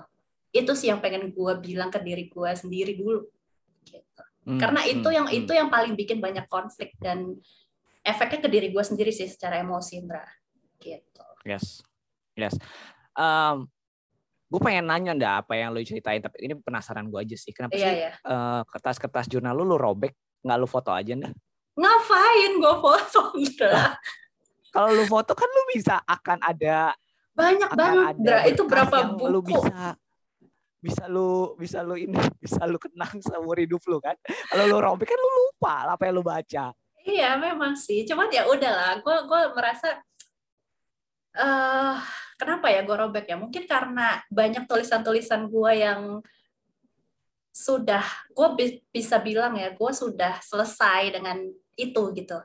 itu 0.53 0.73
sih 0.77 0.93
yang 0.93 1.01
pengen 1.01 1.33
gue 1.33 1.53
bilang 1.63 1.89
ke 1.89 2.03
diri 2.03 2.29
gue 2.29 2.51
sendiri 2.55 2.93
dulu 2.99 3.27
gitu 3.87 4.23
Hmm, 4.43 4.59
karena 4.59 4.83
itu 4.91 5.07
hmm, 5.07 5.17
yang 5.23 5.27
hmm. 5.31 5.39
itu 5.39 5.53
yang 5.55 5.71
paling 5.71 5.95
bikin 5.95 6.19
banyak 6.19 6.43
konflik 6.51 6.99
dan 6.99 7.39
efeknya 8.03 8.43
ke 8.43 8.49
diri 8.51 8.75
gue 8.75 8.83
sendiri 8.83 9.15
sih 9.15 9.31
secara 9.31 9.63
emosi 9.63 10.03
Indra 10.03 10.27
gitu 10.83 11.23
Yes, 11.47 11.79
yes. 12.35 12.55
Um, 13.15 13.71
gue 14.51 14.61
pengen 14.63 14.91
nanya 14.91 15.15
ndak 15.15 15.35
apa 15.47 15.59
yang 15.59 15.75
lo 15.75 15.79
ceritain, 15.83 16.19
tapi 16.19 16.43
ini 16.43 16.55
penasaran 16.59 17.07
gue 17.11 17.19
aja 17.19 17.35
sih. 17.35 17.51
Kenapa 17.51 17.75
iya 17.75 17.83
sih 17.83 17.95
iya 17.99 18.11
eh, 18.15 18.63
kertas-kertas 18.67 19.27
jurnal 19.27 19.59
lu 19.59 19.67
lu 19.67 19.75
robek, 19.75 20.15
nggak 20.43 20.59
lu 20.59 20.67
foto 20.71 20.95
aja 20.95 21.19
ndak? 21.19 21.35
ngapain 21.73 22.53
gue 22.61 22.75
foto 22.85 23.21
Indra 23.41 23.97
Kalau 24.73 24.89
lu 24.97 25.05
foto 25.05 25.37
kan 25.37 25.47
lu 25.53 25.63
bisa 25.69 26.01
akan 26.09 26.41
ada 26.41 26.97
banyak 27.33 27.69
akan 27.69 27.79
banget 27.79 28.05
ada 28.05 28.17
Indra 28.17 28.41
itu 28.49 28.63
berapa 28.69 28.97
buku 29.17 29.25
lu 29.29 29.41
bisa 29.45 29.97
bisa 30.83 31.05
lu 31.07 31.55
bisa 31.55 31.79
lu 31.81 31.95
ini 31.95 32.17
bisa 32.43 32.67
lu 32.67 32.77
kenang 32.81 33.23
seumur 33.23 33.61
hidup 33.61 33.85
lu 33.87 34.03
kan. 34.03 34.19
Kalau 34.51 34.65
lu 34.67 34.77
robek 34.83 35.13
kan 35.13 35.19
lu 35.21 35.29
lupa 35.29 35.87
apa 35.93 36.03
yang 36.09 36.19
lu 36.19 36.25
baca. 36.27 36.75
Iya 37.03 37.35
memang 37.35 37.75
sih, 37.75 38.07
cuman 38.07 38.31
ya 38.31 38.47
udahlah, 38.47 39.03
gue 39.03 39.17
gue 39.27 39.41
merasa 39.59 39.99
eh 41.35 41.99
kenapa 42.39 42.71
ya 42.71 42.87
gue 42.87 42.95
robek 42.95 43.27
ya? 43.27 43.37
Mungkin 43.39 43.67
karena 43.67 44.23
banyak 44.31 44.71
tulisan-tulisan 44.71 45.51
gue 45.51 45.73
yang 45.83 46.23
sudah 47.51 48.07
gue 48.31 48.49
bisa 48.95 49.19
bilang 49.19 49.59
ya, 49.59 49.75
gue 49.75 49.91
sudah 49.95 50.39
selesai 50.43 51.19
dengan 51.19 51.43
itu 51.75 52.03
gitu. 52.15 52.39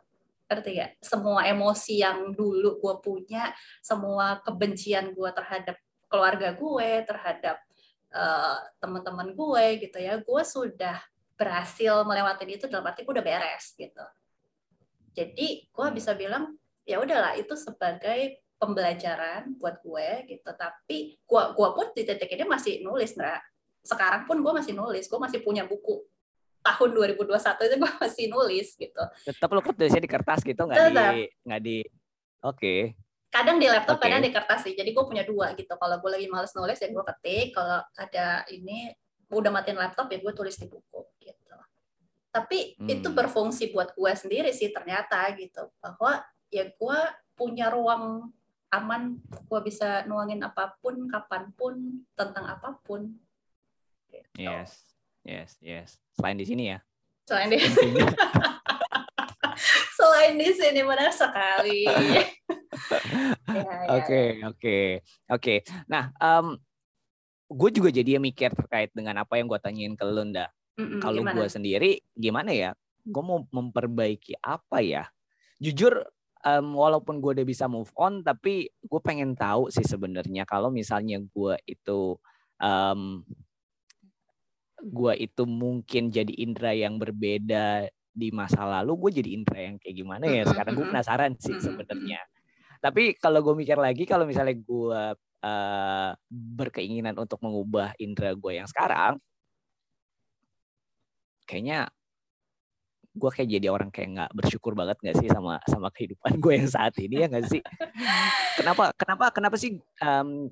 Ngerti 0.48 0.70
gak? 0.80 0.92
Semua 1.04 1.44
emosi 1.44 2.00
yang 2.00 2.32
dulu 2.32 2.80
gue 2.80 2.96
punya, 3.04 3.52
semua 3.84 4.40
kebencian 4.42 5.12
gue 5.12 5.30
terhadap 5.36 5.76
keluarga 6.08 6.56
gue, 6.56 6.90
terhadap 7.04 7.60
eh, 8.16 8.58
teman-teman 8.80 9.36
gue 9.36 9.66
gitu 9.84 9.98
ya, 10.00 10.20
gue 10.24 10.44
sudah 10.48 10.98
berhasil 11.38 12.02
melewati 12.08 12.50
itu 12.50 12.66
dalam 12.66 12.88
arti 12.88 13.06
gue 13.06 13.14
udah 13.14 13.26
beres 13.26 13.76
gitu. 13.76 14.06
Jadi 15.14 15.68
gue 15.70 15.88
bisa 15.94 16.16
bilang 16.16 16.56
ya 16.88 17.04
udahlah 17.04 17.36
itu 17.36 17.54
sebagai 17.54 18.42
pembelajaran 18.58 19.54
buat 19.62 19.84
gue 19.84 20.32
gitu. 20.34 20.50
Tapi 20.56 21.20
gue 21.22 21.44
gua 21.54 21.70
pun 21.78 21.94
di 21.94 22.08
titik 22.08 22.32
ini 22.34 22.48
masih 22.48 22.82
nulis, 22.82 23.14
Nra. 23.14 23.38
Sekarang 23.86 24.26
pun 24.26 24.42
gue 24.42 24.54
masih 24.56 24.74
nulis, 24.74 25.06
gue 25.06 25.20
masih 25.22 25.40
punya 25.46 25.68
buku 25.68 26.02
tahun 26.68 26.90
2021 27.16 27.68
itu 27.68 27.76
gue 27.80 27.92
masih 28.04 28.26
nulis 28.28 28.68
gitu. 28.76 29.04
Tetap 29.24 29.48
lu 29.56 29.62
tulisnya 29.64 30.04
di 30.04 30.12
kertas 30.12 30.44
gitu 30.44 30.62
nggak 30.68 30.80
di 30.92 31.32
nggak 31.48 31.62
di 31.64 31.78
Oke. 32.46 32.94
Kadang 33.28 33.58
di 33.60 33.68
laptop, 33.68 34.00
Oke. 34.00 34.08
kadang 34.08 34.24
di 34.24 34.32
kertas 34.32 34.64
sih. 34.64 34.74
Jadi 34.78 34.96
gue 34.96 35.04
punya 35.04 35.26
dua 35.28 35.52
gitu. 35.58 35.74
Kalau 35.76 35.96
gue 36.00 36.12
lagi 36.12 36.28
males 36.32 36.54
nulis 36.56 36.80
ya 36.80 36.88
gue 36.88 37.04
ketik. 37.16 37.58
Kalau 37.58 37.84
ada 37.98 38.28
ini 38.54 38.94
udah 39.28 39.52
matiin 39.52 39.76
laptop 39.76 40.08
ya 40.08 40.22
gue 40.24 40.34
tulis 40.34 40.56
di 40.56 40.68
buku 40.70 41.02
gitu. 41.20 41.56
Tapi 42.32 42.78
Hmm. 42.80 42.88
itu 42.88 43.08
berfungsi 43.12 43.74
buat 43.76 43.92
gue 43.98 44.12
sendiri 44.16 44.56
sih 44.56 44.72
ternyata 44.72 45.28
gitu. 45.36 45.68
Bahwa 45.84 46.24
ya 46.48 46.72
gue 46.72 47.00
punya 47.36 47.68
ruang 47.68 48.32
aman, 48.68 49.20
gue 49.48 49.60
bisa 49.64 50.04
nuangin 50.08 50.44
apa 50.44 50.76
pun, 50.80 51.08
kapan 51.08 51.52
pun, 51.56 52.04
tentang 52.16 52.46
apa 52.48 52.80
pun. 52.84 53.16
Gitu. 54.12 54.44
Yes. 54.44 54.97
Yes, 55.28 55.60
yes. 55.60 56.00
Selain 56.16 56.40
di 56.40 56.48
sini 56.48 56.72
ya. 56.72 56.80
Selain 57.28 57.52
di 57.52 57.60
selain 59.98 60.40
di 60.40 60.50
sini 60.56 60.82
benar 60.88 61.12
sekali. 61.12 61.84
Ya, 63.48 63.64
ya, 63.64 63.90
Oke, 63.98 64.22
oke, 64.44 64.78
oke. 65.34 65.56
Nah, 65.90 66.14
gue 67.48 67.70
juga 67.74 67.90
jadi 67.90 68.22
mikir 68.22 68.54
terkait 68.54 68.92
dengan 68.94 69.24
apa 69.24 69.40
yang 69.40 69.50
gue 69.50 69.58
tanyain 69.58 69.96
ke 69.98 70.04
lu, 70.06 70.30
Nda. 70.30 70.52
Mm-mm, 70.78 71.02
Kalau 71.02 71.26
gue 71.26 71.48
sendiri, 71.50 72.04
gimana 72.14 72.54
ya? 72.54 72.72
Gue 73.02 73.24
mau 73.24 73.42
memperbaiki 73.50 74.38
apa 74.44 74.84
ya? 74.84 75.10
Jujur, 75.58 76.06
em, 76.44 76.68
walaupun 76.76 77.18
gue 77.18 77.42
udah 77.42 77.48
bisa 77.48 77.66
move 77.66 77.90
on, 77.98 78.22
tapi 78.22 78.70
gue 78.70 79.02
pengen 79.02 79.34
tahu 79.34 79.74
sih 79.74 79.84
sebenarnya 79.84 80.46
kalau 80.46 80.70
misalnya 80.70 81.18
gue 81.24 81.56
itu, 81.66 82.20
em, 82.62 83.26
gue 84.82 85.14
itu 85.18 85.44
mungkin 85.50 86.14
jadi 86.14 86.34
Indra 86.38 86.72
yang 86.74 87.02
berbeda 87.02 87.90
di 88.18 88.30
masa 88.34 88.66
lalu, 88.66 89.08
gue 89.08 89.22
jadi 89.22 89.30
Indra 89.38 89.60
yang 89.62 89.78
kayak 89.78 89.96
gimana 89.96 90.26
ya? 90.26 90.44
Sekarang 90.50 90.74
gue 90.74 90.86
penasaran 90.90 91.34
sih 91.38 91.58
sebenarnya. 91.62 92.22
Tapi 92.82 93.18
kalau 93.18 93.42
gue 93.42 93.54
mikir 93.58 93.78
lagi, 93.78 94.06
kalau 94.06 94.26
misalnya 94.26 94.58
gue 94.58 95.02
eh, 95.46 96.12
berkeinginan 96.34 97.18
untuk 97.18 97.42
mengubah 97.42 97.94
Indra 98.02 98.34
gue 98.34 98.54
yang 98.58 98.70
sekarang, 98.70 99.18
kayaknya 101.46 101.90
gue 103.18 103.30
kayak 103.34 103.50
jadi 103.50 103.68
orang 103.74 103.90
kayak 103.90 104.10
nggak 104.14 104.32
bersyukur 104.38 104.78
banget 104.78 105.02
nggak 105.02 105.18
sih 105.18 105.30
sama 105.34 105.58
sama 105.66 105.90
kehidupan 105.90 106.38
gue 106.44 106.54
yang 106.54 106.70
saat 106.70 106.94
ini 107.02 107.26
ya 107.26 107.28
nggak 107.30 107.48
sih? 107.50 107.62
Kenapa 108.58 108.94
kenapa 108.94 109.26
kenapa 109.34 109.56
sih 109.58 109.82
em, 109.82 110.50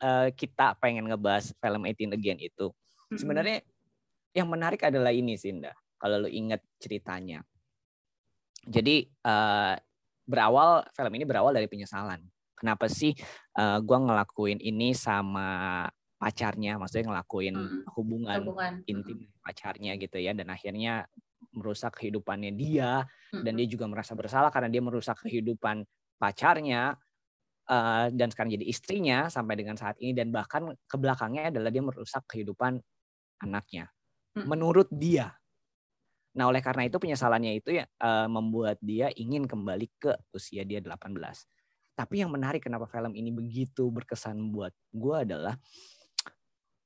eh, 0.00 0.28
kita 0.36 0.76
pengen 0.80 1.08
ngebahas 1.08 1.52
film 1.56 1.82
18 1.84 2.16
Again 2.16 2.40
itu? 2.40 2.72
Sebenarnya 3.18 3.62
yang 4.32 4.48
menarik 4.48 4.80
adalah 4.88 5.12
ini 5.12 5.36
sih, 5.36 5.52
Nda. 5.52 5.72
Kalau 6.00 6.26
lu 6.26 6.28
inget 6.28 6.64
ceritanya. 6.80 7.44
Jadi 8.62 9.06
eh, 9.06 9.74
berawal 10.22 10.86
film 10.94 11.12
ini 11.18 11.24
berawal 11.26 11.52
dari 11.54 11.66
penyesalan. 11.66 12.22
Kenapa 12.54 12.86
sih 12.86 13.12
eh, 13.58 13.78
gua 13.82 13.98
ngelakuin 14.02 14.62
ini 14.62 14.94
sama 14.94 15.86
pacarnya, 16.22 16.78
maksudnya 16.78 17.10
ngelakuin 17.10 17.54
Mm, 17.58 17.82
hubungan 17.98 18.38
hubungan 18.46 18.74
intim 18.86 19.26
pacarnya 19.42 19.98
gitu 19.98 20.22
ya, 20.22 20.30
dan 20.30 20.54
akhirnya 20.54 21.10
merusak 21.50 21.98
kehidupannya 21.98 22.54
dia, 22.54 23.02
dan 23.34 23.58
dia 23.58 23.66
juga 23.66 23.90
merasa 23.90 24.14
bersalah 24.14 24.54
karena 24.54 24.70
dia 24.70 24.78
merusak 24.78 25.18
kehidupan 25.26 25.82
pacarnya 26.22 26.94
eh, 27.66 28.06
dan 28.14 28.30
sekarang 28.30 28.54
jadi 28.54 28.66
istrinya 28.70 29.26
sampai 29.26 29.58
dengan 29.58 29.74
saat 29.74 29.98
ini. 29.98 30.14
Dan 30.14 30.30
bahkan 30.30 30.70
ke 30.86 30.94
belakangnya 30.94 31.50
adalah 31.50 31.74
dia 31.74 31.82
merusak 31.82 32.22
kehidupan 32.30 32.78
anaknya 33.42 33.90
menurut 34.38 34.88
dia. 34.88 35.36
Nah, 36.32 36.48
oleh 36.48 36.64
karena 36.64 36.88
itu 36.88 36.96
penyesalannya 36.96 37.60
itu 37.60 37.76
ya 37.76 37.84
eh, 37.84 38.28
membuat 38.30 38.80
dia 38.80 39.12
ingin 39.12 39.44
kembali 39.44 39.86
ke 40.00 40.16
usia 40.32 40.64
dia 40.64 40.80
18. 40.80 41.12
Tapi 41.92 42.24
yang 42.24 42.32
menarik 42.32 42.64
kenapa 42.64 42.88
film 42.88 43.12
ini 43.12 43.28
begitu 43.28 43.92
berkesan 43.92 44.48
buat 44.48 44.72
gue 44.96 45.16
adalah 45.28 45.60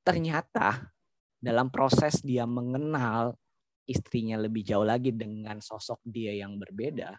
ternyata 0.02 0.90
dalam 1.38 1.70
proses 1.70 2.18
dia 2.26 2.42
mengenal 2.42 3.38
istrinya 3.86 4.34
lebih 4.34 4.66
jauh 4.66 4.82
lagi 4.82 5.14
dengan 5.14 5.62
sosok 5.62 6.02
dia 6.02 6.34
yang 6.34 6.58
berbeda, 6.58 7.14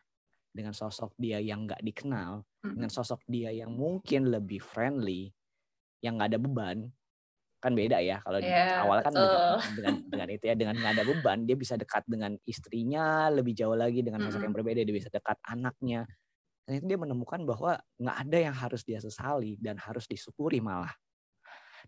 dengan 0.52 0.76
sosok 0.76 1.16
dia 1.16 1.40
yang 1.40 1.64
nggak 1.64 1.80
dikenal, 1.80 2.44
dengan 2.60 2.92
sosok 2.92 3.24
dia 3.24 3.56
yang 3.56 3.72
mungkin 3.72 4.28
lebih 4.28 4.60
friendly, 4.60 5.32
yang 6.04 6.20
nggak 6.20 6.36
ada 6.36 6.40
beban, 6.44 6.78
kan 7.58 7.74
beda 7.74 7.98
ya 8.06 8.22
kalau 8.22 8.38
di 8.38 8.50
Iya, 8.50 8.86
awal 8.86 9.02
kan 9.02 9.12
dengan, 9.14 9.42
dengan 9.74 9.94
dengan 10.06 10.28
itu 10.30 10.44
ya 10.46 10.56
dengan 10.56 10.76
nggak 10.78 10.94
ada 10.94 11.04
beban 11.10 11.40
dia 11.50 11.58
bisa 11.58 11.74
dekat 11.74 12.06
dengan 12.06 12.38
istrinya 12.46 13.34
lebih 13.34 13.58
jauh 13.58 13.74
lagi 13.74 14.06
dengan 14.06 14.22
sosok 14.30 14.46
yang 14.46 14.54
berbeda 14.54 14.86
dia 14.86 14.96
bisa 14.96 15.10
dekat 15.10 15.38
anaknya. 15.42 16.06
Dan 16.68 16.84
itu 16.84 16.86
dia 16.86 17.00
menemukan 17.00 17.42
bahwa 17.48 17.80
nggak 17.98 18.18
ada 18.28 18.38
yang 18.38 18.56
harus 18.56 18.84
dia 18.84 19.00
sesali 19.02 19.58
dan 19.58 19.80
harus 19.82 20.06
disyukuri 20.06 20.62
malah. 20.62 20.92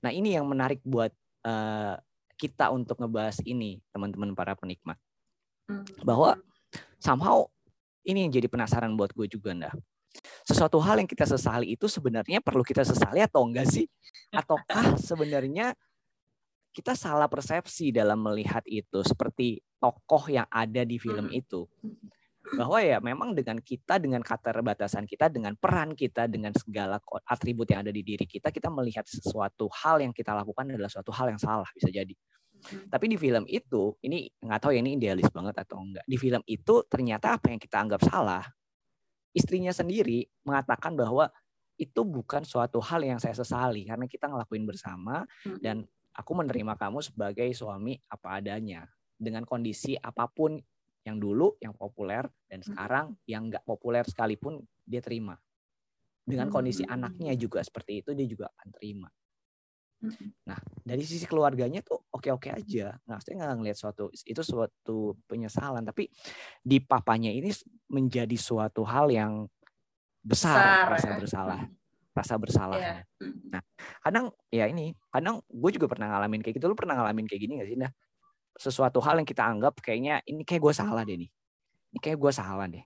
Nah 0.02 0.10
ini 0.10 0.34
yang 0.34 0.48
menarik 0.48 0.82
buat 0.82 1.12
eh, 1.46 1.96
kita 2.40 2.72
untuk 2.72 2.98
ngebahas 2.98 3.44
ini 3.44 3.84
teman-teman 3.92 4.32
para 4.34 4.56
penikmat. 4.56 4.98
Mm. 5.70 5.86
bahwa 6.02 6.34
somehow 6.98 7.46
ini 8.02 8.26
yang 8.26 8.34
jadi 8.34 8.50
penasaran 8.50 8.98
buat 8.98 9.14
gue 9.14 9.30
juga 9.30 9.54
ndah. 9.54 9.74
Sesuatu 10.44 10.82
hal 10.82 11.02
yang 11.02 11.10
kita 11.10 11.30
sesali 11.30 11.78
itu 11.78 11.86
sebenarnya 11.86 12.42
perlu 12.42 12.66
kita 12.66 12.82
sesali 12.82 13.22
atau 13.22 13.46
enggak 13.46 13.70
sih? 13.70 13.86
Ataukah 14.34 14.98
sebenarnya 14.98 15.78
kita 16.74 16.94
salah 16.94 17.26
persepsi 17.26 17.90
dalam 17.90 18.22
melihat 18.22 18.62
itu 18.70 19.02
seperti 19.02 19.62
tokoh 19.82 20.30
yang 20.30 20.46
ada 20.50 20.86
di 20.86 21.02
film 21.02 21.30
Hmm. 21.30 21.40
itu. 21.40 21.62
Bahwa 22.56 22.82
ya 22.82 22.98
memang 22.98 23.38
dengan 23.38 23.62
kita, 23.62 24.02
dengan 24.02 24.26
keterbatasan 24.26 25.06
kita, 25.06 25.30
dengan 25.30 25.54
peran 25.54 25.94
kita, 25.94 26.26
dengan 26.26 26.50
segala 26.56 26.98
atribut 27.30 27.70
yang 27.70 27.86
ada 27.86 27.94
di 27.94 28.02
diri 28.02 28.26
kita, 28.26 28.50
kita 28.50 28.74
melihat 28.74 29.06
sesuatu 29.06 29.70
hal 29.70 30.02
yang 30.02 30.16
kita 30.16 30.34
lakukan 30.34 30.66
adalah 30.74 30.90
suatu 30.90 31.14
hal 31.14 31.30
yang 31.36 31.42
salah 31.42 31.68
bisa 31.78 31.94
jadi. 31.94 32.16
Mm. 32.60 32.90
Tapi 32.90 33.06
di 33.06 33.18
film 33.22 33.44
itu, 33.46 33.94
ini 34.02 34.34
nggak 34.42 34.60
tahu 34.66 34.72
ya 34.74 34.80
ini 34.82 34.98
idealis 34.98 35.30
banget 35.30 35.62
atau 35.62 35.78
enggak. 35.84 36.06
Di 36.10 36.18
film 36.18 36.42
itu 36.50 36.76
ternyata 36.90 37.38
apa 37.38 37.54
yang 37.54 37.62
kita 37.62 37.78
anggap 37.86 38.02
salah, 38.08 38.44
istrinya 39.34 39.74
sendiri 39.74 40.26
mengatakan 40.44 40.98
bahwa 40.98 41.30
itu 41.80 42.02
bukan 42.04 42.44
suatu 42.44 42.84
hal 42.84 43.00
yang 43.06 43.20
saya 43.24 43.32
sesali 43.32 43.88
karena 43.88 44.04
kita 44.04 44.28
ngelakuin 44.28 44.68
bersama 44.68 45.24
Mm. 45.48 45.60
dan 45.64 45.78
aku 46.12 46.32
menerima 46.36 46.76
kamu 46.76 47.00
sebagai 47.00 47.48
suami 47.56 47.96
apa 48.12 48.44
adanya 48.44 48.84
dengan 49.16 49.48
kondisi 49.48 49.96
apa 49.96 50.28
pun 50.28 50.60
yang 51.08 51.16
dulu 51.16 51.56
yang 51.64 51.72
populer 51.72 52.28
dan 52.52 52.60
sekarang 52.60 53.16
yang 53.24 53.48
nggak 53.48 53.64
populer 53.64 54.04
sekalipun 54.04 54.60
dia 54.84 55.00
terima. 55.00 55.40
Dengan 56.28 56.52
kondisi 56.52 56.86
Hmm. 56.86 57.00
anaknya 57.00 57.34
juga 57.40 57.64
seperti 57.64 58.04
itu 58.06 58.12
dia 58.14 58.28
juga 58.28 58.46
akan 58.54 58.70
terima. 58.76 59.10
Mm-mm. 60.00 60.32
dari 60.88 61.04
sisi 61.04 61.28
keluarganya 61.28 61.84
tuh 61.84 62.00
oke-oke 62.08 62.56
aja. 62.56 62.96
Nah, 63.04 63.20
saya 63.20 63.36
nggak 63.36 63.56
ngelihat 63.60 63.78
suatu 63.78 64.08
itu 64.16 64.40
suatu 64.40 65.20
penyesalan, 65.28 65.84
tapi 65.84 66.08
di 66.64 66.80
papanya 66.80 67.28
ini 67.28 67.52
menjadi 67.92 68.36
suatu 68.40 68.88
hal 68.88 69.12
yang 69.12 69.44
besar, 70.24 70.88
Besar, 70.88 70.88
rasa 70.88 71.10
ya. 71.10 71.18
bersalah, 71.20 71.62
rasa 72.16 72.34
bersalah. 72.40 72.80
Iya. 72.80 72.96
Mm. 73.20 73.60
Kadang 74.00 74.26
ya 74.52 74.66
ini, 74.72 74.96
kadang 75.12 75.44
gue 75.48 75.72
juga 75.76 75.88
pernah 75.92 76.08
ngalamin 76.16 76.42
kayak 76.44 76.56
gitu. 76.60 76.72
Lu 76.72 76.80
pernah 76.80 76.96
ngalamin 76.96 77.28
kayak 77.28 77.42
gini 77.44 77.54
gak 77.60 77.70
sih, 77.72 77.78
Nah? 77.80 77.92
Sesuatu 78.60 79.00
hal 79.00 79.20
yang 79.24 79.28
kita 79.28 79.48
anggap 79.48 79.80
kayaknya 79.80 80.20
ini 80.28 80.44
kayak 80.44 80.60
gue 80.60 80.74
salah 80.76 81.08
deh 81.08 81.16
nih. 81.16 81.32
Ini 81.96 82.00
kayak 82.04 82.18
gue 82.20 82.32
salah 82.36 82.68
deh. 82.68 82.84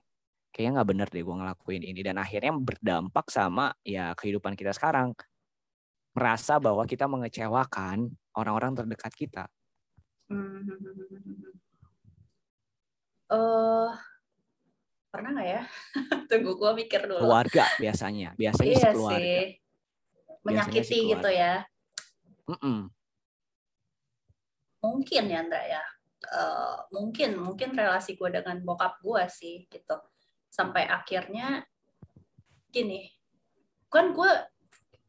Kayaknya 0.54 0.70
nggak 0.78 0.88
bener 0.94 1.08
deh 1.10 1.22
gue 1.26 1.34
ngelakuin 1.34 1.82
ini 1.82 2.00
dan 2.06 2.14
akhirnya 2.22 2.54
berdampak 2.54 3.26
sama 3.26 3.74
ya 3.82 4.14
kehidupan 4.14 4.54
kita 4.54 4.70
sekarang. 4.70 5.10
Merasa 6.14 6.62
bahwa 6.62 6.86
kita 6.86 7.10
mengecewakan 7.10 8.10
orang-orang 8.38 8.72
terdekat 8.78 9.12
kita. 9.14 9.44
Hmm. 10.30 10.62
Eh, 13.34 13.90
pernah 15.10 15.30
nggak 15.34 15.48
ya? 15.48 15.62
Tunggu 16.30 16.52
gue 16.58 16.70
mikir 16.86 17.06
dulu. 17.06 17.22
Keluarga 17.22 17.64
biasanya, 17.78 18.30
biasanya 18.38 18.74
iya 18.74 18.90
keluarga. 18.94 19.18
sih. 19.18 19.42
Menyakiti 20.44 20.86
sih 20.86 21.00
gitu 21.08 21.28
ya. 21.30 21.64
Mm-mm. 22.44 22.92
Mungkin 24.84 25.24
ya 25.32 25.38
Andra 25.40 25.62
ya. 25.64 25.82
Eh, 26.24 26.76
mungkin 26.92 27.30
mungkin 27.40 27.72
relasi 27.72 28.16
gue 28.16 28.28
dengan 28.28 28.60
bokap 28.62 29.00
gue 29.00 29.24
sih 29.32 29.64
gitu. 29.66 29.96
Sampai 30.52 30.84
akhirnya 30.84 31.64
gini. 32.68 33.08
Kan 33.88 34.12
gue 34.12 34.30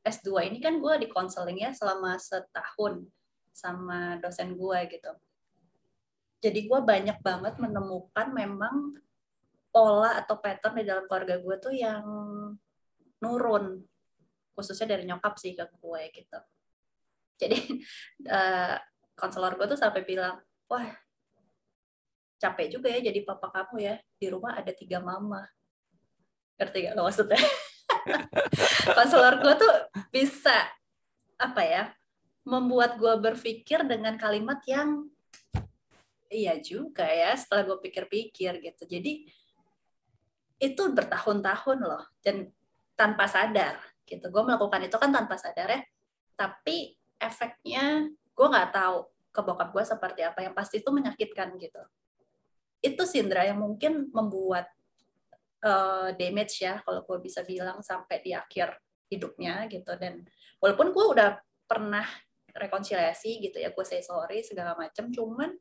S2 0.05 0.53
ini 0.53 0.61
kan 0.61 0.77
gue 0.77 0.93
di 1.01 1.07
konseling 1.09 1.65
ya 1.65 1.73
selama 1.73 2.13
setahun 2.21 3.09
sama 3.49 4.21
dosen 4.21 4.53
gue 4.53 4.79
gitu. 4.93 5.11
Jadi 6.45 6.69
gue 6.69 6.79
banyak 6.85 7.17
banget 7.25 7.57
menemukan 7.57 8.29
memang 8.29 9.01
pola 9.73 10.21
atau 10.21 10.37
pattern 10.37 10.77
di 10.77 10.85
dalam 10.85 11.09
keluarga 11.09 11.41
gue 11.41 11.55
tuh 11.57 11.73
yang 11.73 12.05
nurun. 13.17 13.81
Khususnya 14.53 14.93
dari 14.93 15.09
nyokap 15.09 15.41
sih 15.41 15.57
ke 15.57 15.65
gue 15.65 16.01
gitu. 16.13 16.39
Jadi 17.41 17.57
eh, 18.37 18.77
konselor 19.17 19.57
gue 19.57 19.73
tuh 19.73 19.79
sampai 19.79 20.05
bilang 20.05 20.37
wah 20.69 20.85
capek 22.37 22.77
juga 22.77 22.93
ya 22.93 23.09
jadi 23.09 23.25
papa 23.25 23.49
kamu 23.49 23.75
ya. 23.81 23.95
Di 24.21 24.29
rumah 24.29 24.53
ada 24.53 24.69
tiga 24.69 25.01
mama. 25.01 25.41
Ngerti 26.61 26.87
gak 26.87 26.93
lo 26.93 27.09
maksudnya 27.09 27.41
konselor 28.85 29.41
gue 29.41 29.53
tuh 29.57 29.73
bisa 30.13 30.55
apa 31.35 31.61
ya 31.65 31.83
membuat 32.45 33.01
gue 33.01 33.13
berpikir 33.17 33.81
dengan 33.83 34.15
kalimat 34.15 34.61
yang 34.69 35.09
iya 36.29 36.57
juga 36.61 37.05
ya 37.05 37.33
setelah 37.33 37.73
gue 37.73 37.77
pikir-pikir 37.89 38.61
gitu. 38.61 38.83
Jadi 38.85 39.25
itu 40.61 40.81
bertahun-tahun 40.93 41.79
loh 41.83 42.03
dan 42.21 42.49
tanpa 42.95 43.27
sadar 43.27 43.81
gitu. 44.05 44.29
Gue 44.29 44.43
melakukan 44.45 44.85
itu 44.85 44.95
kan 44.95 45.09
tanpa 45.11 45.35
sadar 45.35 45.67
ya 45.67 45.81
tapi 46.35 46.99
efeknya 47.17 48.11
gue 48.11 48.47
nggak 48.47 48.71
tahu 48.75 49.07
ke 49.31 49.41
bokap 49.43 49.69
gue 49.71 49.83
seperti 49.83 50.21
apa 50.23 50.39
yang 50.43 50.53
pasti 50.55 50.79
itu 50.79 50.89
menyakitkan 50.91 51.55
gitu. 51.59 51.81
Itu 52.83 53.03
Sindra 53.07 53.43
yang 53.47 53.59
mungkin 53.59 54.11
membuat 54.13 54.69
eh, 55.65 56.09
damage 56.13 56.61
ya 56.61 56.77
kalau 56.85 57.01
gue 57.01 57.17
bisa 57.25 57.41
bilang 57.41 57.81
sampai 57.81 58.21
di 58.21 58.31
akhir 58.37 58.77
hidupnya 59.09 59.65
gitu 59.65 59.89
dan 59.97 60.21
walaupun 60.61 60.93
gue 60.93 61.05
udah 61.17 61.41
pernah 61.65 62.05
rekonsiliasi 62.55 63.41
gitu 63.41 63.57
ya 63.59 63.73
gue 63.73 63.85
say 63.85 63.99
sorry 64.05 64.45
segala 64.45 64.77
macam 64.77 65.09
cuman 65.09 65.51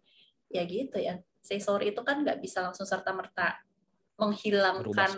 ya 0.52 0.62
gitu 0.68 1.00
ya 1.00 1.18
say 1.40 1.58
sorry 1.58 1.90
itu 1.96 2.00
kan 2.04 2.22
nggak 2.22 2.38
bisa 2.38 2.62
langsung 2.62 2.86
serta 2.86 3.10
merta 3.10 3.58
menghilangkan 4.20 5.10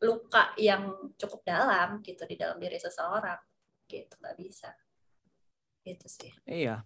luka 0.00 0.54
yang 0.56 1.12
cukup 1.20 1.44
dalam 1.44 2.00
gitu 2.00 2.24
di 2.24 2.38
dalam 2.38 2.56
diri 2.56 2.78
seseorang 2.80 3.36
gitu 3.90 4.14
nggak 4.22 4.36
bisa 4.38 4.70
itu 5.84 6.06
sih 6.06 6.32
Iya. 6.46 6.84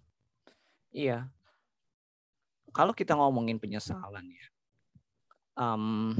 Iya. 0.95 1.27
Kalau 2.71 2.95
kita 2.95 3.19
ngomongin 3.19 3.59
penyesalan 3.59 4.27
ya. 4.31 4.47
em, 5.55 6.15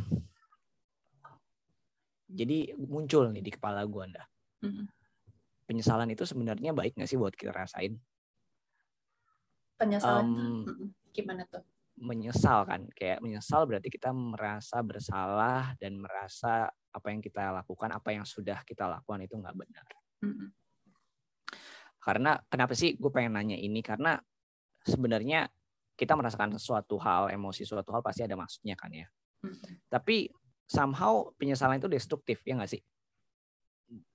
jadi 2.29 2.73
muncul 2.77 3.31
nih 3.31 3.45
di 3.45 3.53
kepala 3.53 3.85
gue 3.85 4.03
anda. 4.03 4.25
Mm. 4.65 4.87
Penyesalan 5.65 6.09
itu 6.13 6.29
sebenarnya 6.29 6.77
baik 6.77 6.97
nggak 6.97 7.09
sih 7.09 7.17
buat 7.17 7.33
kita 7.33 7.53
rasain? 7.53 7.97
penyesalan 9.79 10.27
mm-mm. 10.65 10.89
gimana 11.11 11.43
tuh 11.51 11.63
menyesal 11.95 12.67
kan 12.67 12.91
kayak 12.91 13.23
menyesal 13.23 13.67
berarti 13.71 13.87
kita 13.87 14.11
merasa 14.11 14.83
bersalah 14.83 15.79
dan 15.79 15.95
merasa 15.99 16.67
apa 16.91 17.07
yang 17.11 17.23
kita 17.23 17.55
lakukan 17.55 17.91
apa 17.95 18.11
yang 18.11 18.27
sudah 18.27 18.63
kita 18.67 18.87
lakukan 18.91 19.23
itu 19.23 19.35
nggak 19.39 19.55
benar 19.55 19.87
Mm-mm. 20.27 20.49
karena 22.03 22.39
kenapa 22.51 22.75
sih 22.75 22.99
gue 22.99 23.11
pengen 23.15 23.39
nanya 23.39 23.59
ini 23.59 23.79
karena 23.83 24.19
sebenarnya 24.83 25.47
kita 25.95 26.19
merasakan 26.19 26.59
suatu 26.59 26.99
hal 26.99 27.31
emosi 27.31 27.63
suatu 27.63 27.95
hal 27.95 28.03
pasti 28.03 28.27
ada 28.27 28.35
maksudnya 28.35 28.75
kan 28.75 28.91
ya 28.91 29.07
Mm-mm. 29.47 29.87
tapi 29.87 30.27
somehow 30.65 31.29
penyesalan 31.37 31.79
itu 31.79 31.89
destruktif 31.91 32.41
ya 32.45 32.57
nggak 32.57 32.73
sih 32.73 32.83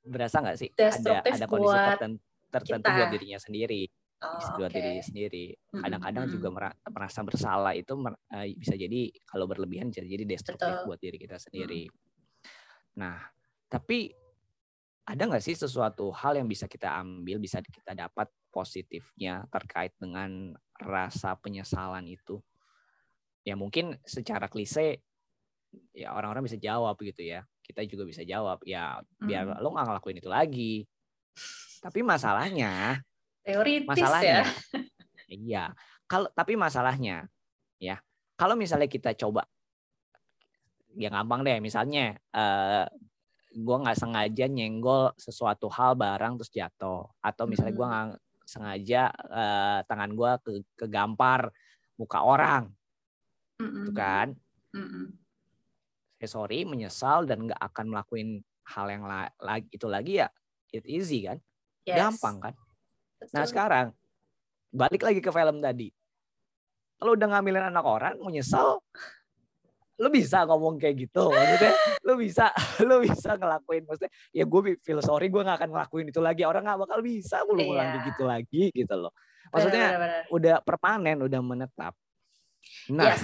berasa 0.04 0.42
nggak 0.42 0.58
sih 0.58 0.70
ada 0.74 0.90
Destruktif 0.90 1.34
ada 1.38 1.46
kondisi 1.46 1.78
buat 1.78 1.88
tertentu, 1.94 2.20
tertentu 2.50 2.88
kita. 2.90 2.98
buat 2.98 3.10
dirinya 3.14 3.40
sendiri 3.40 3.84
Oh, 4.20 4.36
buat 4.60 4.68
oke. 4.68 4.76
diri 4.76 5.00
sendiri 5.00 5.46
kadang-kadang 5.72 6.28
mm-mm. 6.28 6.36
juga 6.36 6.48
mera- 6.52 6.78
merasa 6.92 7.24
bersalah 7.24 7.72
itu 7.72 7.96
eh, 8.36 8.52
bisa 8.52 8.76
jadi 8.76 9.16
kalau 9.24 9.48
berlebihan 9.48 9.96
bisa 9.96 10.04
jadi 10.04 10.28
destruktif 10.28 10.76
Betul. 10.76 10.88
buat 10.92 11.00
diri 11.00 11.16
kita 11.16 11.40
sendiri. 11.40 11.88
Nah, 13.00 13.16
tapi 13.72 14.12
ada 15.08 15.24
nggak 15.24 15.40
sih 15.40 15.56
sesuatu 15.56 16.12
hal 16.12 16.36
yang 16.36 16.52
bisa 16.52 16.68
kita 16.68 17.00
ambil, 17.00 17.40
bisa 17.40 17.64
kita 17.64 17.96
dapat 17.96 18.28
positifnya 18.52 19.48
terkait 19.48 19.96
dengan 19.96 20.52
rasa 20.76 21.40
penyesalan 21.40 22.04
itu? 22.04 22.44
Ya 23.48 23.56
mungkin 23.56 23.96
secara 24.04 24.52
klise 24.52 25.00
ya 25.92 26.14
orang-orang 26.14 26.46
bisa 26.46 26.58
jawab 26.58 26.96
gitu 27.00 27.22
ya. 27.22 27.42
Kita 27.62 27.86
juga 27.86 28.04
bisa 28.06 28.26
jawab 28.26 28.62
ya 28.66 28.98
biar 29.18 29.46
Mm. 29.46 29.62
lo 29.62 29.68
nggak 29.74 29.86
ngelakuin 29.90 30.18
itu 30.18 30.30
lagi. 30.30 30.76
Tapi 31.80 32.00
masalahnya 32.04 33.00
teoritis 33.40 33.88
masalahnya 33.88 34.44
ya 34.44 34.46
iya 35.30 35.64
kalau 36.06 36.28
tapi 36.36 36.54
masalahnya 36.54 37.26
ya 37.80 37.98
kalau 38.36 38.54
misalnya 38.54 38.86
kita 38.86 39.16
coba 39.16 39.48
ya 40.94 41.08
gampang 41.10 41.46
deh 41.46 41.58
misalnya 41.64 42.18
eh 42.34 42.86
gue 43.50 43.78
nggak 43.80 43.98
sengaja 43.98 44.46
nyenggol 44.46 45.14
sesuatu 45.18 45.66
hal 45.72 45.98
barang 45.98 46.38
terus 46.38 46.52
jatuh 46.54 47.08
atau 47.24 47.44
misalnya 47.50 47.74
gue 47.74 47.86
Mhm. 47.86 47.94
nggak 47.94 48.08
sengaja 48.46 49.02
eh, 49.10 49.80
tangan 49.88 50.12
gue 50.14 50.32
ke 50.46 50.52
kegampar 50.76 51.50
muka 51.96 52.20
orang 52.22 52.64
Mm-mm. 53.58 53.86
gitu 53.88 53.92
kan 53.96 54.36
Mm-mm. 54.76 55.16
Saya 56.20 56.30
sorry 56.30 56.68
menyesal 56.68 57.24
dan 57.24 57.48
nggak 57.48 57.62
akan 57.64 57.86
melakukan 57.90 58.44
hal 58.68 58.86
yang 58.86 59.04
la- 59.04 59.34
lagi 59.40 59.72
itu 59.72 59.88
lagi 59.88 60.20
ya 60.20 60.28
it 60.70 60.84
easy 60.84 61.24
kan 61.24 61.40
Yes. 61.82 61.96
gampang 61.98 62.38
kan 62.42 62.54
Nah 63.32 63.44
Betul. 63.44 63.50
sekarang 63.50 63.88
balik 64.70 65.02
lagi 65.02 65.20
ke 65.20 65.28
film 65.28 65.60
tadi. 65.60 65.90
Lo 67.00 67.16
udah 67.16 67.28
ngambilin 67.28 67.68
anak 67.68 67.84
orang, 67.84 68.16
mau 68.16 68.30
nyesel, 68.30 68.80
lo 69.98 70.08
bisa 70.08 70.46
ngomong 70.46 70.78
kayak 70.78 70.96
gitu, 71.02 71.28
maksudnya 71.28 71.74
lo 72.04 72.16
bisa, 72.16 72.52
lo 72.88 73.00
bisa 73.00 73.36
ngelakuin, 73.36 73.84
maksudnya 73.84 74.08
ya 74.30 74.44
gue 74.44 74.80
feel 74.80 75.00
sorry 75.00 75.28
gue 75.28 75.40
nggak 75.40 75.60
akan 75.60 75.72
ngelakuin 75.72 76.08
itu 76.08 76.20
lagi, 76.20 76.44
orang 76.44 76.64
nggak 76.64 76.80
bakal 76.80 77.00
bisa 77.02 77.44
gue 77.44 77.56
ngulang 77.58 77.76
Iya. 77.82 77.92
kayak 77.92 78.06
gitu 78.08 78.24
lagi 78.24 78.64
gitu 78.72 78.96
loh. 78.96 79.12
Maksudnya 79.50 79.86
Benar-benar. 79.90 80.24
udah 80.32 80.56
permanen, 80.62 81.18
udah 81.20 81.42
menetap. 81.42 81.94
Nah, 82.88 83.08
Yes. 83.10 83.24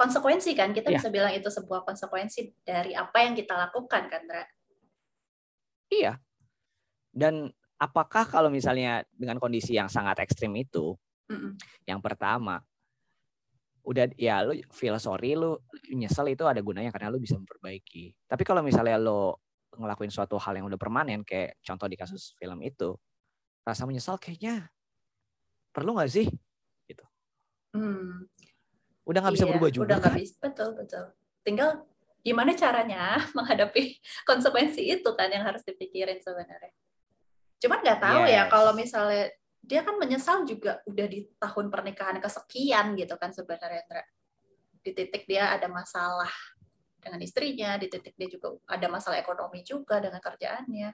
Konsekuensi 0.00 0.56
kan 0.56 0.72
kita 0.72 0.88
Iya. 0.88 0.96
bisa 0.96 1.08
bilang 1.12 1.32
itu 1.36 1.52
sebuah 1.52 1.84
konsekuensi 1.84 2.64
dari 2.64 2.96
apa 2.96 3.20
yang 3.20 3.36
kita 3.36 3.52
lakukan 3.68 4.08
kan 4.08 4.22
Dra? 4.24 4.44
iya. 5.92 6.16
Dan 7.12 7.52
apakah 7.76 8.24
kalau 8.24 8.48
misalnya 8.48 9.04
dengan 9.12 9.36
kondisi 9.36 9.76
yang 9.76 9.92
sangat 9.92 10.24
ekstrim 10.24 10.54
itu, 10.56 10.96
Mm-mm. 11.30 11.54
Yang 11.86 12.00
pertama, 12.02 12.58
udah 13.86 14.10
ya 14.18 14.42
lu 14.42 14.58
feel 14.74 14.98
sorry 14.98 15.38
lu 15.38 15.56
nyesel 15.94 16.26
itu 16.26 16.42
ada 16.42 16.58
gunanya 16.58 16.90
karena 16.90 17.06
lu 17.10 17.22
bisa 17.22 17.38
memperbaiki. 17.38 18.14
Tapi 18.26 18.42
kalau 18.42 18.66
misalnya 18.66 18.98
lu 18.98 19.30
ngelakuin 19.78 20.10
suatu 20.10 20.34
hal 20.42 20.58
yang 20.58 20.66
udah 20.66 20.74
permanen 20.74 21.22
kayak 21.22 21.62
contoh 21.62 21.86
di 21.86 21.94
kasus 21.94 22.34
film 22.34 22.58
itu, 22.66 22.98
rasa 23.62 23.86
menyesal 23.86 24.18
kayaknya 24.18 24.74
perlu 25.70 25.94
nggak 25.94 26.10
sih? 26.10 26.26
Hmm. 27.70 28.26
Udah 29.10 29.26
nggak 29.26 29.34
bisa 29.34 29.46
Iya, 29.46 29.50
berubah 29.50 29.70
juga 29.74 29.84
Udah 29.90 29.96
nggak 29.98 30.12
kan? 30.14 30.20
bisa, 30.22 30.34
betul 30.38 30.68
betul. 30.78 31.04
Tinggal 31.42 31.70
gimana 32.22 32.50
caranya 32.54 33.02
menghadapi 33.36 33.82
konsekuensi 34.30 34.86
itu 34.86 35.10
kan 35.18 35.26
yang 35.34 35.42
harus 35.42 35.66
dipikirin 35.66 36.22
sebenarnya. 36.22 36.70
Cuman 37.58 37.82
nggak 37.82 37.98
tahu 38.00 38.22
ya 38.30 38.46
Yes. 38.46 38.50
kalau 38.54 38.72
misalnya 38.72 39.34
dia 39.60 39.84
kan 39.84 39.98
menyesal 40.00 40.46
juga 40.48 40.80
udah 40.88 41.06
di 41.10 41.26
tahun 41.36 41.68
pernikahan 41.68 42.16
kesekian 42.22 42.96
gitu 42.96 43.18
kan 43.18 43.34
sebenarnya 43.34 43.82
Indra. 43.84 44.04
Di 44.80 44.90
titik 44.96 45.28
dia 45.28 45.52
ada 45.52 45.68
masalah 45.68 46.30
dengan 47.00 47.20
istrinya, 47.20 47.76
di 47.76 47.90
titik 47.92 48.16
dia 48.16 48.28
juga 48.30 48.56
ada 48.64 48.86
masalah 48.88 49.20
ekonomi 49.20 49.60
juga 49.60 50.00
dengan 50.00 50.16
kerjaannya. 50.22 50.88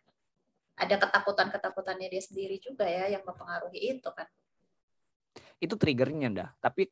Ada 0.76 0.94
ketakutan-ketakutannya 0.98 2.08
dia 2.10 2.22
sendiri 2.22 2.58
juga 2.58 2.84
ya 2.90 3.06
yang 3.12 3.22
mempengaruhi 3.22 3.96
itu 3.96 4.10
kan. 4.10 4.26
Itu 5.62 5.78
triggernya 5.78 6.28
dah. 6.34 6.50
Tapi 6.58 6.90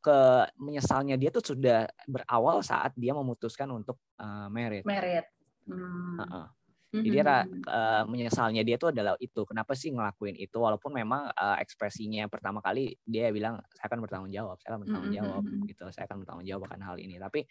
ke 0.00 0.48
menyesalnya 0.56 1.20
dia 1.20 1.28
tuh 1.28 1.54
sudah 1.54 1.84
berawal 2.08 2.64
saat 2.64 2.96
dia 2.96 3.12
memutuskan 3.12 3.68
untuk 3.68 4.00
uh, 4.16 4.48
merit. 4.48 4.84
Merit. 4.88 5.28
Hmm. 5.68 6.16
Uh 6.16 6.22
-uh. 6.24 6.46
Jadi 6.90 7.06
dia 7.06 7.22
uh, 7.22 8.02
menyesalnya 8.10 8.66
dia 8.66 8.74
tuh 8.74 8.90
adalah 8.90 9.14
itu. 9.22 9.46
Kenapa 9.46 9.78
sih 9.78 9.94
ngelakuin 9.94 10.34
itu? 10.34 10.58
Walaupun 10.58 10.90
memang 10.90 11.30
uh, 11.30 11.56
ekspresinya 11.62 12.26
pertama 12.26 12.58
kali 12.58 12.98
dia 13.06 13.30
bilang 13.30 13.62
saya 13.70 13.86
akan 13.86 14.02
bertanggung 14.02 14.32
jawab, 14.34 14.58
saya 14.58 14.74
akan 14.74 14.80
bertanggung 14.82 15.14
jawab 15.14 15.42
gitu. 15.70 15.84
Saya 15.94 16.04
akan 16.10 16.26
bertanggung 16.26 16.46
jawab 16.50 16.62
akan 16.66 16.80
hal 16.82 16.96
ini. 16.98 17.14
Tapi 17.22 17.46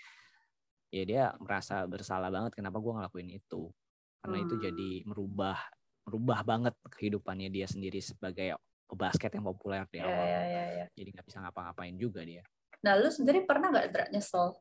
ya 0.92 1.04
dia 1.08 1.24
merasa 1.40 1.88
bersalah 1.88 2.28
banget 2.28 2.52
kenapa 2.52 2.84
gue 2.84 2.94
ngelakuin 3.00 3.30
itu. 3.32 3.72
Karena 4.20 4.38
hmm. 4.44 4.46
itu 4.50 4.56
jadi 4.60 4.90
merubah 5.08 5.58
merubah 6.04 6.40
banget 6.44 6.76
kehidupannya 6.92 7.48
dia 7.48 7.64
sendiri 7.70 8.04
sebagai 8.04 8.60
basket 8.98 9.34
yang 9.34 9.46
populer 9.46 9.86
di 9.90 10.02
iya, 10.02 10.06
awal. 10.06 10.26
Yeah, 10.26 10.46
yeah, 10.46 10.68
yeah. 10.86 10.88
Jadi 10.98 11.10
nggak 11.14 11.28
bisa 11.28 11.38
ngapa-ngapain 11.44 11.96
juga 11.98 12.22
dia. 12.26 12.42
Nah, 12.80 12.96
lu 12.96 13.10
sendiri 13.12 13.44
pernah 13.44 13.70
nggak 13.70 14.14
nyesel? 14.14 14.56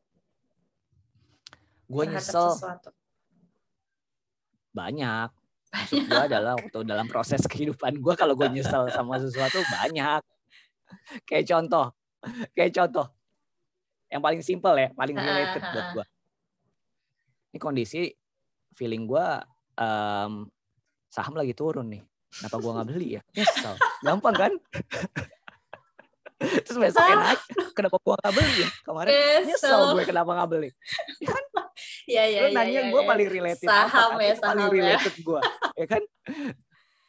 Gue 1.89 2.05
nyesel. 2.05 2.53
Sesuatu? 2.57 2.91
banyak 4.79 5.29
maksud 5.69 6.01
gue 6.07 6.23
adalah 6.33 6.57
waktu 6.57 6.79
dalam 6.87 7.07
proses 7.11 7.43
kehidupan 7.45 7.99
gue 7.99 8.15
kalau 8.17 8.39
gue 8.39 8.49
nyesel 8.49 8.89
sama 8.95 9.21
sesuatu 9.21 9.61
banyak 9.69 10.23
kayak 11.29 11.45
contoh 11.45 11.93
kayak 12.57 12.73
contoh 12.73 13.07
yang 14.09 14.25
paling 14.25 14.41
simple 14.41 14.73
ya 14.79 14.89
paling 14.97 15.17
related 15.19 15.63
buat 15.75 15.87
gue 15.93 16.07
ini 17.53 17.59
kondisi 17.61 18.09
feeling 18.73 19.05
gue 19.05 19.27
um, 19.77 20.49
saham 21.13 21.35
lagi 21.37 21.53
turun 21.53 21.91
nih 21.93 22.03
kenapa 22.29 22.57
gue 22.61 22.73
nggak 22.77 22.89
beli 22.93 23.09
ya 23.19 23.23
nyesel 23.33 23.75
gampang 24.05 24.37
kan 24.37 24.53
terus 26.39 26.77
besoknya 26.79 27.17
naik 27.19 27.41
kenapa 27.75 27.97
gue 27.99 28.15
nggak 28.15 28.35
beli 28.37 28.55
ya 28.63 28.69
kemarin 28.85 29.13
nyesel 29.49 29.81
gue 29.97 30.05
kenapa 30.07 30.31
nggak 30.37 30.51
beli 30.51 30.71
ya 31.25 31.31
kan 31.33 31.45
Iya 32.09 32.25
iya 32.25 32.41
iya. 32.49 32.57
nanya 32.57 32.81
ya, 32.89 32.91
gue 32.91 33.03
ya. 33.05 33.09
paling 33.09 33.29
related 33.29 33.69
saham 33.69 34.11
apa? 34.17 34.23
ya 34.25 34.35
saham 34.41 34.51
paling 34.57 34.69
related 34.73 35.15
ya. 35.15 35.23
gue, 35.23 35.41
ya 35.77 35.87
kan? 35.87 36.03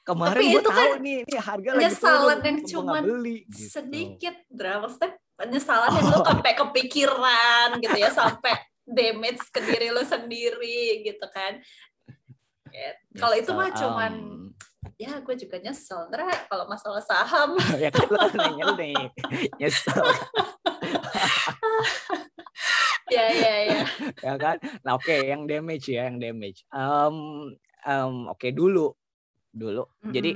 Kemarin 0.04 0.42
gue 0.44 0.62
tahu 0.66 0.74
kan 0.76 0.90
nih, 1.00 1.20
nih 1.24 1.40
harga 1.40 1.70
lagi 1.78 1.96
turun. 1.96 2.40
yang 2.42 2.60
cuma 2.68 2.98
beli, 3.00 3.38
gitu. 3.48 3.80
sedikit, 3.80 4.36
drama 4.52 4.88
step 4.92 5.14
penyesalan 5.40 5.90
yang 5.96 6.08
lu 6.12 6.20
sampai 6.20 6.52
kepikiran 6.52 7.68
gitu 7.80 7.98
ya, 7.98 8.10
sampai 8.12 8.54
damage 8.84 9.44
ke 9.54 9.60
diri 9.64 9.88
lu 9.94 10.04
sendiri 10.04 11.06
gitu 11.08 11.26
kan. 11.32 11.64
Kalau 13.16 13.36
itu 13.40 13.52
mah 13.56 13.72
cuman 13.72 14.14
um, 14.20 14.49
ya 15.00 15.16
gue 15.24 15.36
juga 15.40 15.56
nyesel. 15.64 16.12
Ntar 16.12 16.28
kalau 16.52 16.68
masalah 16.68 17.00
saham. 17.00 17.56
ya 17.84 17.88
kan 17.88 18.06
lu 18.12 18.20
kan 18.20 18.36
nanya 18.36 18.64
lu 18.68 18.76
nih 18.76 18.96
nyesel. 19.56 20.04
ya 23.10 23.26
ya 23.34 23.56
ya 23.66 23.82
ya 24.22 24.34
kan 24.38 24.58
nah 24.86 24.96
oke 24.96 25.06
okay, 25.06 25.34
yang 25.34 25.50
damage 25.50 25.90
ya 25.90 26.08
yang 26.08 26.22
damage 26.22 26.62
um, 26.70 27.50
um, 27.86 28.16
oke 28.30 28.38
okay, 28.38 28.54
dulu 28.54 28.94
dulu 29.50 29.84
mm 29.86 29.94
-hmm. 30.06 30.14
jadi 30.14 30.32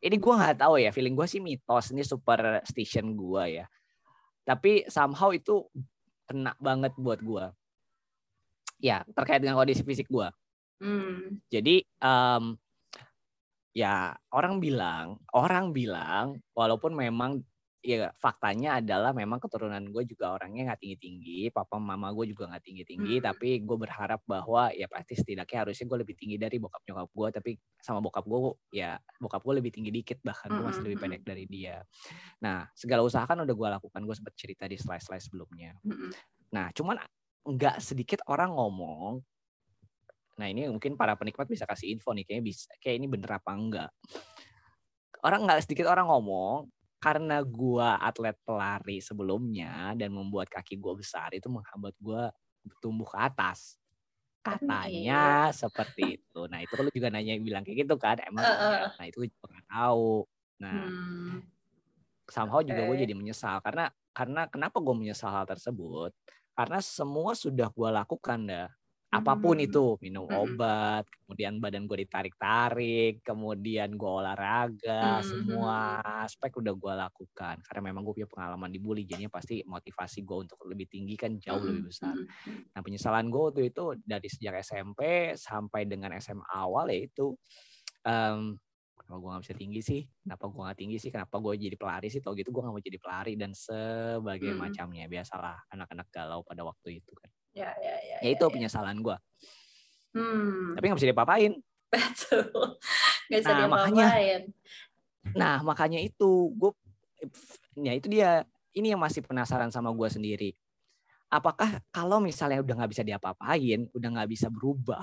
ini 0.00 0.16
gue 0.16 0.34
nggak 0.36 0.58
tahu 0.60 0.80
ya 0.80 0.90
feeling 0.92 1.16
gue 1.16 1.26
sih 1.28 1.40
mitos 1.40 1.92
ini 1.92 2.04
super 2.04 2.60
station 2.68 3.16
gue 3.16 3.60
ya 3.60 3.66
tapi 4.44 4.84
somehow 4.88 5.32
itu 5.32 5.64
kena 6.28 6.52
banget 6.60 6.92
buat 6.96 7.20
gue 7.20 7.44
ya 8.80 9.04
terkait 9.12 9.40
dengan 9.40 9.56
kondisi 9.56 9.84
fisik 9.84 10.08
gue 10.08 10.28
mm. 10.84 11.48
jadi 11.48 11.84
um, 12.00 12.56
ya 13.70 14.14
orang 14.34 14.58
bilang 14.58 15.18
orang 15.30 15.70
bilang 15.70 16.42
walaupun 16.58 16.90
memang 16.94 17.38
ya 17.80 18.12
faktanya 18.20 18.76
adalah 18.76 19.16
memang 19.16 19.40
keturunan 19.40 19.80
gue 19.88 20.04
juga 20.04 20.36
orangnya 20.36 20.72
nggak 20.72 20.80
tinggi 20.84 20.98
tinggi 21.00 21.40
papa 21.48 21.80
mama 21.80 22.12
gue 22.12 22.28
juga 22.28 22.52
nggak 22.52 22.64
tinggi 22.64 22.84
tinggi 22.84 23.14
hmm. 23.18 23.24
tapi 23.24 23.64
gue 23.64 23.76
berharap 23.80 24.20
bahwa 24.28 24.68
ya 24.76 24.84
pasti 24.84 25.16
setidaknya 25.16 25.64
harusnya 25.64 25.88
gue 25.88 25.98
lebih 26.04 26.14
tinggi 26.20 26.36
dari 26.36 26.60
bokap 26.60 26.84
nyokap 26.84 27.08
gue 27.08 27.28
tapi 27.40 27.50
sama 27.80 28.04
bokap 28.04 28.28
gue 28.28 28.40
ya 28.76 29.00
bokap 29.16 29.40
gue 29.40 29.54
lebih 29.64 29.72
tinggi 29.72 29.90
dikit 29.96 30.20
bahkan 30.20 30.52
gue 30.52 30.64
masih 30.64 30.84
lebih 30.84 31.00
hmm. 31.00 31.04
pendek 31.08 31.22
dari 31.24 31.44
dia 31.48 31.80
nah 32.44 32.68
segala 32.76 33.00
usaha 33.00 33.24
kan 33.24 33.40
udah 33.40 33.54
gue 33.56 33.68
lakukan 33.80 34.00
gue 34.04 34.16
sempat 34.16 34.34
cerita 34.36 34.68
di 34.68 34.76
slide 34.76 35.00
slide 35.00 35.24
sebelumnya 35.24 35.72
hmm. 35.80 36.12
nah 36.52 36.68
cuman 36.76 37.00
nggak 37.48 37.80
sedikit 37.80 38.20
orang 38.28 38.52
ngomong 38.52 39.24
nah 40.40 40.48
ini 40.48 40.72
mungkin 40.72 40.96
para 40.96 41.12
penikmat 41.20 41.44
bisa 41.44 41.68
kasih 41.68 41.92
info 41.92 42.16
nih 42.16 42.24
kayaknya 42.24 42.44
bisa 42.48 42.72
kayak 42.80 42.96
ini 42.96 43.06
bener 43.12 43.30
apa 43.36 43.50
enggak 43.52 43.90
orang 45.20 45.44
nggak 45.44 45.60
sedikit 45.68 45.92
orang 45.92 46.08
ngomong 46.08 46.72
karena 47.00 47.44
gua 47.44 48.00
atlet 48.00 48.36
pelari 48.44 49.04
sebelumnya 49.04 49.92
dan 49.96 50.16
membuat 50.16 50.48
kaki 50.48 50.80
gua 50.80 50.96
besar 50.96 51.28
itu 51.36 51.52
menghambat 51.52 51.92
gua 52.00 52.32
tumbuh 52.80 53.08
ke 53.08 53.20
atas 53.20 53.80
katanya 54.40 54.88
iya. 54.88 55.52
seperti 55.52 56.16
itu 56.16 56.40
nah 56.48 56.64
itu 56.64 56.72
lu 56.80 56.88
juga 56.88 57.12
nanya 57.12 57.36
bilang 57.36 57.60
kayak 57.60 57.84
gitu 57.84 58.00
kan 58.00 58.16
emang 58.24 58.40
uh, 58.40 58.52
uh. 58.56 58.84
nah 58.96 59.04
itu 59.04 59.20
gue 59.20 59.28
juga 59.28 59.46
gak 59.52 59.68
tahu 59.68 60.24
nah 60.60 60.80
hmm. 60.88 61.36
somehow 62.24 62.64
okay. 62.64 62.72
juga 62.72 62.88
gue 62.88 62.96
jadi 63.04 63.14
menyesal 63.16 63.60
karena 63.60 63.92
karena 64.16 64.48
kenapa 64.48 64.80
gue 64.80 64.96
menyesal 64.96 65.28
hal 65.28 65.44
tersebut 65.44 66.16
karena 66.56 66.80
semua 66.80 67.36
sudah 67.36 67.68
gue 67.68 67.88
lakukan 67.92 68.40
dah 68.48 68.68
apa 69.10 69.34
pun 69.34 69.58
hmm. 69.58 69.66
itu 69.66 69.98
minum 70.06 70.22
hmm. 70.30 70.38
obat 70.38 71.02
kemudian 71.26 71.58
badan 71.58 71.90
gue 71.90 72.06
ditarik-tarik 72.06 73.26
kemudian 73.26 73.98
gue 73.98 74.06
olahraga 74.06 75.18
hmm. 75.18 75.26
semua 75.26 75.98
aspek 76.22 76.62
udah 76.62 76.70
gue 76.78 76.94
lakukan 76.94 77.58
karena 77.58 77.82
memang 77.90 78.06
gue 78.06 78.22
punya 78.22 78.30
pengalaman 78.30 78.70
dibully 78.70 79.02
jadinya 79.02 79.26
pasti 79.34 79.66
motivasi 79.66 80.22
gue 80.22 80.46
untuk 80.46 80.62
lebih 80.70 80.86
tinggi 80.86 81.18
kan 81.18 81.34
jauh 81.42 81.58
hmm. 81.58 81.68
lebih 81.74 81.84
besar 81.90 82.14
nah 82.70 82.80
penyesalan 82.86 83.26
gue 83.34 83.42
waktu 83.50 83.62
itu 83.74 83.98
dari 83.98 84.28
sejak 84.30 84.62
SMP 84.62 85.34
sampai 85.34 85.90
dengan 85.90 86.14
SMA 86.22 86.46
awal 86.46 86.94
yaitu 86.94 87.34
um, 88.06 88.54
kenapa 88.94 89.16
gue 89.18 89.30
gak 89.34 89.42
bisa 89.42 89.56
tinggi 89.58 89.80
sih 89.82 90.00
kenapa 90.22 90.44
gue 90.46 90.62
gak 90.70 90.78
tinggi 90.78 90.98
sih 91.02 91.10
kenapa 91.10 91.34
gue 91.42 91.52
jadi 91.58 91.74
pelari 91.74 92.06
sih 92.14 92.22
tau 92.22 92.38
gitu 92.38 92.54
gue 92.54 92.62
gak 92.62 92.74
mau 92.78 92.78
jadi 92.78 92.98
pelari 93.02 93.34
dan 93.34 93.50
sebagai 93.58 94.54
hmm. 94.54 94.60
macamnya 94.62 95.10
biasalah 95.10 95.66
anak-anak 95.74 96.06
galau 96.14 96.46
pada 96.46 96.62
waktu 96.62 97.02
itu 97.02 97.10
kan 97.18 97.26
Ya, 97.60 97.70
ya, 97.76 97.96
ya. 98.00 98.16
Ya, 98.24 98.28
itu 98.32 98.44
ya, 98.44 98.48
penyesalan 98.48 98.96
gue. 99.04 99.16
Hmm. 100.16 100.72
Tapi 100.80 100.84
nggak 100.88 100.98
bisa 100.98 101.08
diapa-apain. 101.12 101.52
Betul. 101.92 102.44
Gak 103.30 103.40
bisa 103.44 103.52
nah, 103.54 103.68
makanya, 103.70 104.06
nah 105.34 105.56
makanya 105.62 106.00
itu 106.02 106.50
gue, 106.56 106.72
ya 107.78 107.92
itu 107.94 108.06
dia. 108.08 108.42
Ini 108.70 108.94
yang 108.94 109.02
masih 109.02 109.26
penasaran 109.26 109.74
sama 109.74 109.90
gue 109.90 110.08
sendiri. 110.10 110.50
Apakah 111.26 111.82
kalau 111.90 112.22
misalnya 112.22 112.62
udah 112.62 112.74
nggak 112.82 112.90
bisa 112.94 113.02
diapa-apain, 113.02 113.90
udah 113.90 114.08
nggak 114.14 114.30
bisa 114.30 114.46
berubah, 114.46 115.02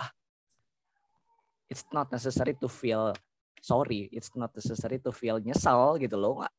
it's 1.68 1.84
not 1.92 2.08
necessary 2.08 2.56
to 2.56 2.72
feel 2.72 3.12
sorry, 3.60 4.08
it's 4.12 4.32
not 4.40 4.52
necessary 4.56 5.04
to 5.04 5.12
feel 5.12 5.40
nyesel 5.44 6.00
gitu 6.00 6.16
loh. 6.16 6.40
Nggak, 6.44 6.54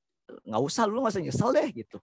nggak 0.49 0.63
usah 0.63 0.85
lu 0.85 1.01
nggak 1.01 1.15
usah 1.17 1.25
nyesel 1.25 1.51
deh 1.53 1.69
gitu 1.73 1.99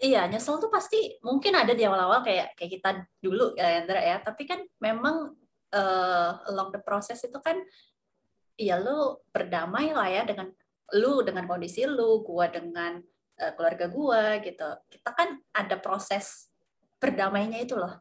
Iya, 0.00 0.24
nyesel 0.32 0.56
tuh 0.56 0.72
pasti 0.72 1.20
mungkin 1.20 1.52
ada 1.52 1.76
di 1.76 1.84
awal-awal 1.84 2.24
kayak 2.24 2.56
kayak 2.56 2.72
kita 2.72 2.90
dulu 3.20 3.52
ya 3.52 3.84
Andra 3.84 4.00
ya, 4.00 4.16
tapi 4.24 4.48
kan 4.48 4.64
memang 4.80 5.36
uh, 5.76 6.30
along 6.48 6.72
the 6.72 6.80
process 6.80 7.20
itu 7.20 7.36
kan 7.44 7.60
ya 8.56 8.80
lu 8.80 9.20
berdamai 9.28 9.92
lah 9.92 10.08
ya 10.08 10.24
dengan 10.24 10.48
lu 10.96 11.20
dengan 11.20 11.44
kondisi 11.44 11.84
lu, 11.84 12.24
gua 12.24 12.48
dengan 12.48 12.96
uh, 13.44 13.52
keluarga 13.52 13.92
gua 13.92 14.40
gitu. 14.40 14.68
Kita 14.88 15.12
kan 15.12 15.36
ada 15.52 15.76
proses 15.76 16.48
berdamainya 16.96 17.60
itu 17.60 17.76
loh. 17.76 18.00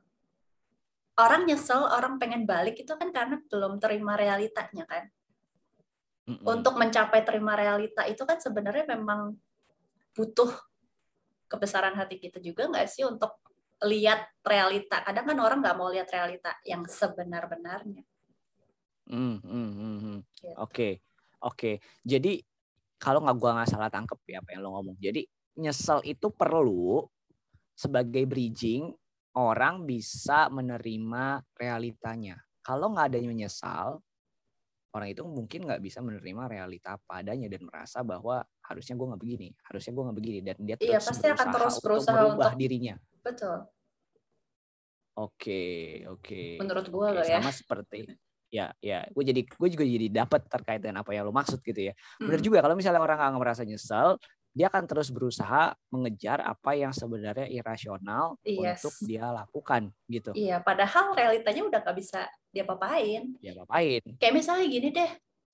Orang 1.19 1.51
nyesel, 1.51 1.83
orang 1.83 2.15
pengen 2.15 2.47
balik 2.47 2.79
itu 2.79 2.95
kan 2.95 3.11
karena 3.11 3.43
belum 3.51 3.75
terima 3.75 4.15
realitanya 4.15 4.87
kan. 4.87 5.03
Untuk 6.47 6.79
mencapai 6.79 7.27
terima 7.27 7.59
realita 7.59 8.07
itu 8.07 8.23
kan 8.23 8.39
sebenarnya 8.39 8.87
memang 8.87 9.35
butuh 10.15 10.68
kebesaran 11.49 11.97
hati 11.97 12.21
kita 12.21 12.37
juga 12.37 12.69
nggak 12.69 12.87
sih 12.87 13.03
untuk 13.03 13.41
lihat 13.83 14.29
realita. 14.45 15.01
Kadang 15.01 15.25
kan 15.33 15.37
orang 15.41 15.59
nggak 15.65 15.77
mau 15.77 15.89
lihat 15.89 16.07
realita 16.13 16.53
yang 16.63 16.85
sebenar-benarnya. 16.85 18.05
Hmm, 19.09 19.41
hmm, 19.41 19.69
hmm, 19.73 19.97
hmm. 19.97 20.19
Gitu. 20.29 20.55
Oke, 20.61 20.89
oke. 21.41 21.71
Jadi 22.05 22.37
kalau 23.01 23.25
nggak 23.25 23.37
gua 23.41 23.51
nggak 23.59 23.69
salah 23.73 23.89
tangkep 23.89 24.19
ya 24.29 24.39
apa 24.39 24.49
yang 24.53 24.61
lo 24.61 24.77
ngomong. 24.77 24.97
Jadi 25.01 25.25
nyesel 25.59 26.05
itu 26.05 26.29
perlu 26.29 27.03
sebagai 27.73 28.23
bridging 28.29 28.93
orang 29.39 29.87
bisa 29.89 30.51
menerima 30.53 31.41
realitanya. 31.57 32.37
Kalau 32.61 32.93
nggak 32.93 33.15
ada 33.15 33.19
menyesal, 33.23 33.87
orang 34.93 35.09
itu 35.15 35.23
mungkin 35.25 35.65
nggak 35.65 35.81
bisa 35.81 36.03
menerima 36.03 36.43
realita 36.49 36.99
apa 36.99 37.23
adanya 37.23 37.47
dan 37.47 37.65
merasa 37.65 38.03
bahwa 38.03 38.43
harusnya 38.69 38.93
gue 38.93 39.07
nggak 39.09 39.21
begini, 39.21 39.47
harusnya 39.65 39.91
gue 39.91 40.03
nggak 40.05 40.17
begini 40.17 40.39
dan 40.45 40.55
dia 40.61 40.75
Iya, 40.77 41.01
terus 41.01 41.07
pasti 41.09 41.25
akan 41.27 41.47
terus 41.49 41.73
untuk 41.73 41.83
berusaha 41.89 42.13
merubah 42.15 42.49
untuk- 42.53 42.59
dirinya. 42.61 42.95
Betul. 43.19 43.57
Oke, 45.17 45.61
oke. 46.07 46.41
Menurut 46.61 46.85
gue 46.87 47.07
Oke, 47.09 47.15
loh 47.19 47.25
ya. 47.25 47.41
sama 47.41 47.51
seperti 47.51 47.99
ya 48.49 48.73
ya 48.81 49.05
gue 49.05 49.21
jadi 49.21 49.45
gue 49.45 49.69
juga 49.69 49.85
jadi 49.85 50.07
dapat 50.09 50.41
terkait 50.49 50.81
dengan 50.81 51.05
apa 51.05 51.13
yang 51.13 51.21
lo 51.21 51.29
maksud 51.29 51.61
gitu 51.61 51.85
ya 51.85 51.93
benar 52.17 52.41
Mm. 52.41 52.45
juga 52.49 52.57
kalau 52.65 52.73
misalnya 52.73 52.97
orang 52.97 53.21
nggak 53.21 53.37
merasa 53.37 53.61
nyesel 53.61 54.17
dia 54.49 54.73
akan 54.73 54.89
terus 54.89 55.13
berusaha 55.13 55.69
mengejar 55.93 56.41
apa 56.41 56.73
yang 56.73 56.89
sebenarnya 56.89 57.45
irasional 57.45 58.41
Yes. 58.41 58.81
untuk 58.81 59.05
dia 59.05 59.29
lakukan 59.29 59.93
gitu 60.09 60.33
Iya, 60.33 60.65
padahal 60.65 61.13
realitanya 61.13 61.61
udah 61.61 61.77
gak 61.77 61.93
bisa 61.93 62.25
dia 62.49 62.65
papain. 62.65 63.37
ya 63.37 63.53
ngapain 63.53 64.01
Kayak 64.17 64.33
misalnya 64.33 64.65
gini 64.65 64.89
deh, 64.89 65.11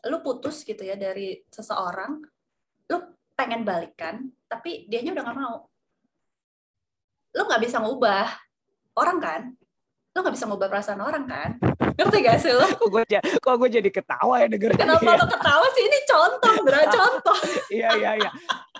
lu 0.08 0.24
putus 0.24 0.64
gitu 0.64 0.80
ya 0.80 0.96
dari 0.96 1.44
seseorang, 1.52 2.24
lu 2.92 2.98
pengen 3.36 3.62
balikan, 3.66 4.30
tapi 4.48 4.86
dianya 4.88 5.12
udah 5.16 5.24
gak 5.26 5.38
mau. 5.38 5.56
Lu 7.36 7.42
nggak 7.44 7.62
bisa 7.64 7.78
ngubah 7.84 8.28
orang 8.96 9.18
kan? 9.20 9.42
Lu 10.16 10.24
nggak 10.24 10.36
bisa 10.36 10.48
ngubah 10.48 10.68
perasaan 10.72 11.04
orang 11.04 11.28
kan? 11.28 11.50
Ngerti 11.96 12.18
gak 12.24 12.40
sih 12.40 12.52
lu? 12.56 12.64
kok 12.80 12.88
gue 12.92 13.04
kok 13.20 13.56
gue 13.60 13.70
jadi 13.72 13.90
ketawa 13.92 14.40
ya 14.44 14.48
dengerin 14.48 14.80
Kenapa 14.80 15.04
dia. 15.04 15.20
lu 15.20 15.28
ketawa 15.28 15.66
sih? 15.76 15.84
Ini 15.84 16.00
contoh, 16.08 16.54
bro, 16.64 16.82
contoh. 17.00 17.38
iya 17.72 17.90
iya 17.96 18.12
iya 18.20 18.32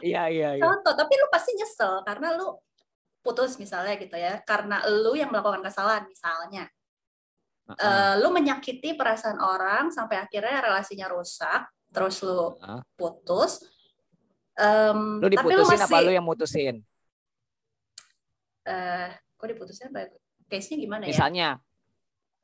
iya 0.04 0.24
iya 0.32 0.50
iya. 0.60 0.64
Contoh, 0.64 0.94
tapi 0.96 1.14
lu 1.20 1.28
pasti 1.32 1.52
nyesel 1.56 2.04
karena 2.08 2.36
lu 2.36 2.56
putus 3.24 3.58
misalnya 3.58 3.98
gitu 3.98 4.16
ya, 4.16 4.40
karena 4.46 4.84
lu 4.86 5.18
yang 5.18 5.32
melakukan 5.34 5.64
kesalahan 5.66 6.06
misalnya. 6.08 6.70
Heeh. 7.66 7.82
Eh, 7.82 8.14
lu 8.22 8.30
menyakiti 8.30 8.94
perasaan 8.94 9.42
orang 9.42 9.90
sampai 9.90 10.22
akhirnya 10.22 10.62
relasinya 10.62 11.10
rusak, 11.10 11.66
terus 11.90 12.22
lu 12.22 12.54
Heeh. 12.62 12.82
putus. 12.96 13.64
Em, 14.56 15.20
lu 15.20 15.28
tapi 15.28 15.36
lu 15.36 15.36
diputusin 15.36 15.80
masih, 15.84 15.88
apa 15.92 15.98
lu 16.00 16.12
yang 16.16 16.26
mutusin 16.26 16.76
eh, 18.66 19.10
kok 19.12 19.48
diputusin 19.52 19.92
apa? 19.92 20.00
ya? 20.00 20.08
Case-nya 20.48 20.78
gimana 20.80 21.04
ya? 21.04 21.10
misalnya 21.12 21.48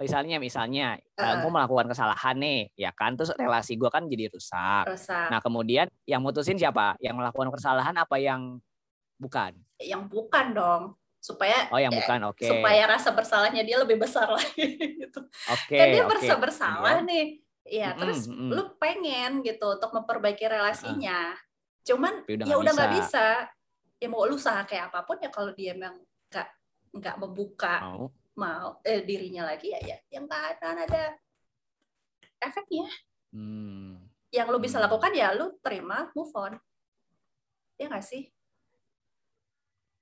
misalnya 0.01 0.37
misalnya 0.41 0.87
Heeh. 0.97 1.39
gue 1.45 1.51
melakukan 1.53 1.87
kesalahan 1.93 2.35
nih 2.41 2.73
ya 2.73 2.89
kan 2.89 3.13
terus 3.13 3.31
relasi 3.37 3.77
gue 3.77 3.85
kan 3.87 4.09
jadi 4.09 4.33
rusak 4.33 4.89
Rusak. 4.89 5.29
nah 5.29 5.37
kemudian 5.37 5.85
yang 6.09 6.25
mutusin 6.25 6.57
siapa 6.57 6.97
yang 6.97 7.13
melakukan 7.13 7.53
kesalahan 7.53 7.93
apa 7.93 8.17
yang 8.17 8.57
bukan 9.21 9.53
yang 9.77 10.09
bukan 10.09 10.57
dong, 10.57 10.83
supaya 11.21 11.69
oh 11.69 11.77
yang 11.77 11.93
ya, 11.93 12.01
bukan 12.01 12.19
oke 12.33 12.49
supaya 12.49 12.89
rasa 12.89 13.13
bersalahnya 13.13 13.61
dia 13.61 13.77
lebih 13.77 14.01
besar 14.01 14.25
lagi 14.37 14.77
gitu. 15.05 15.21
oke 15.29 15.77
kan 15.77 15.85
dia 15.93 16.03
merasa 16.05 16.33
bersalah 16.35 17.05
Kemudian, 17.05 17.07
nih. 17.07 17.27
Iya, 17.61 17.93
Mm-mm, 17.93 18.01
terus 18.01 18.19
mm-mm. 18.25 18.49
lu 18.57 18.63
pengen 18.81 19.45
gitu 19.45 19.77
untuk 19.77 19.93
memperbaiki 19.93 20.49
relasinya. 20.49 21.37
Cuman 21.81 22.13
Tapi 22.23 22.33
udah 22.37 22.45
ya 22.45 22.49
nggak 22.51 22.61
udah 22.63 22.73
nggak 22.73 22.91
bisa. 22.95 23.25
bisa. 23.47 23.49
Ya 23.97 24.07
mau 24.09 24.25
lu 24.25 24.35
usaha 24.35 24.61
kayak 24.63 24.89
apa 24.89 25.05
pun 25.05 25.17
ya 25.19 25.29
kalau 25.29 25.51
dia 25.51 25.73
memang 25.73 25.97
nggak 26.27 26.47
nggak 26.91 27.15
membuka 27.17 27.75
mau 27.81 28.09
mau 28.33 28.67
eh, 28.81 29.01
dirinya 29.01 29.45
lagi 29.45 29.69
ya 29.69 29.79
ya 29.79 29.97
yang 30.09 30.25
nggak 30.25 30.57
akan 30.57 30.77
ada 30.85 31.03
efeknya. 32.39 32.87
hmm. 33.31 34.01
Yang 34.31 34.47
lu 34.47 34.57
bisa 34.57 34.77
Hmm. 34.77 34.85
lakukan 34.87 35.11
ya 35.11 35.35
lu 35.35 35.53
terima 35.59 36.09
move 36.13 36.31
on. 36.33 36.53
Ya 37.77 37.89
nggak 37.89 38.05
sih? 38.05 38.31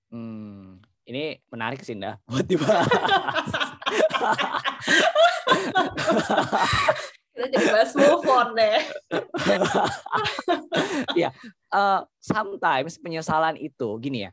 Hmm. 0.10 0.78
ini 1.06 1.38
menarik 1.50 1.82
sih 1.82 1.94
Nda, 1.94 2.18
buat 2.26 2.46
dibahas 2.46 2.86
Kita 7.30 7.46
jadi 7.50 7.68
bahas 7.72 7.92
move 7.96 8.28
on 8.28 8.48
deh. 8.54 8.80
Eh, 11.70 12.00
sometimes 12.40 12.96
penyesalan 13.00 13.60
itu 13.60 13.90
gini 14.00 14.28
ya 14.28 14.32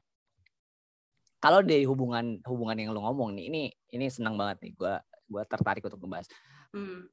kalau 1.43 1.61
dari 1.61 1.85
hubungan 1.85 2.41
hubungan 2.47 2.77
yang 2.79 2.91
lo 2.95 3.03
ngomong 3.03 3.35
nih 3.37 3.45
ini 3.51 3.63
ini 3.93 4.07
senang 4.09 4.39
banget 4.39 4.63
nih 4.63 4.73
gua 4.79 4.95
gua 5.27 5.43
tertarik 5.43 5.83
untuk 5.85 5.99
ngebahas 6.01 6.31
Hmm. 6.75 7.09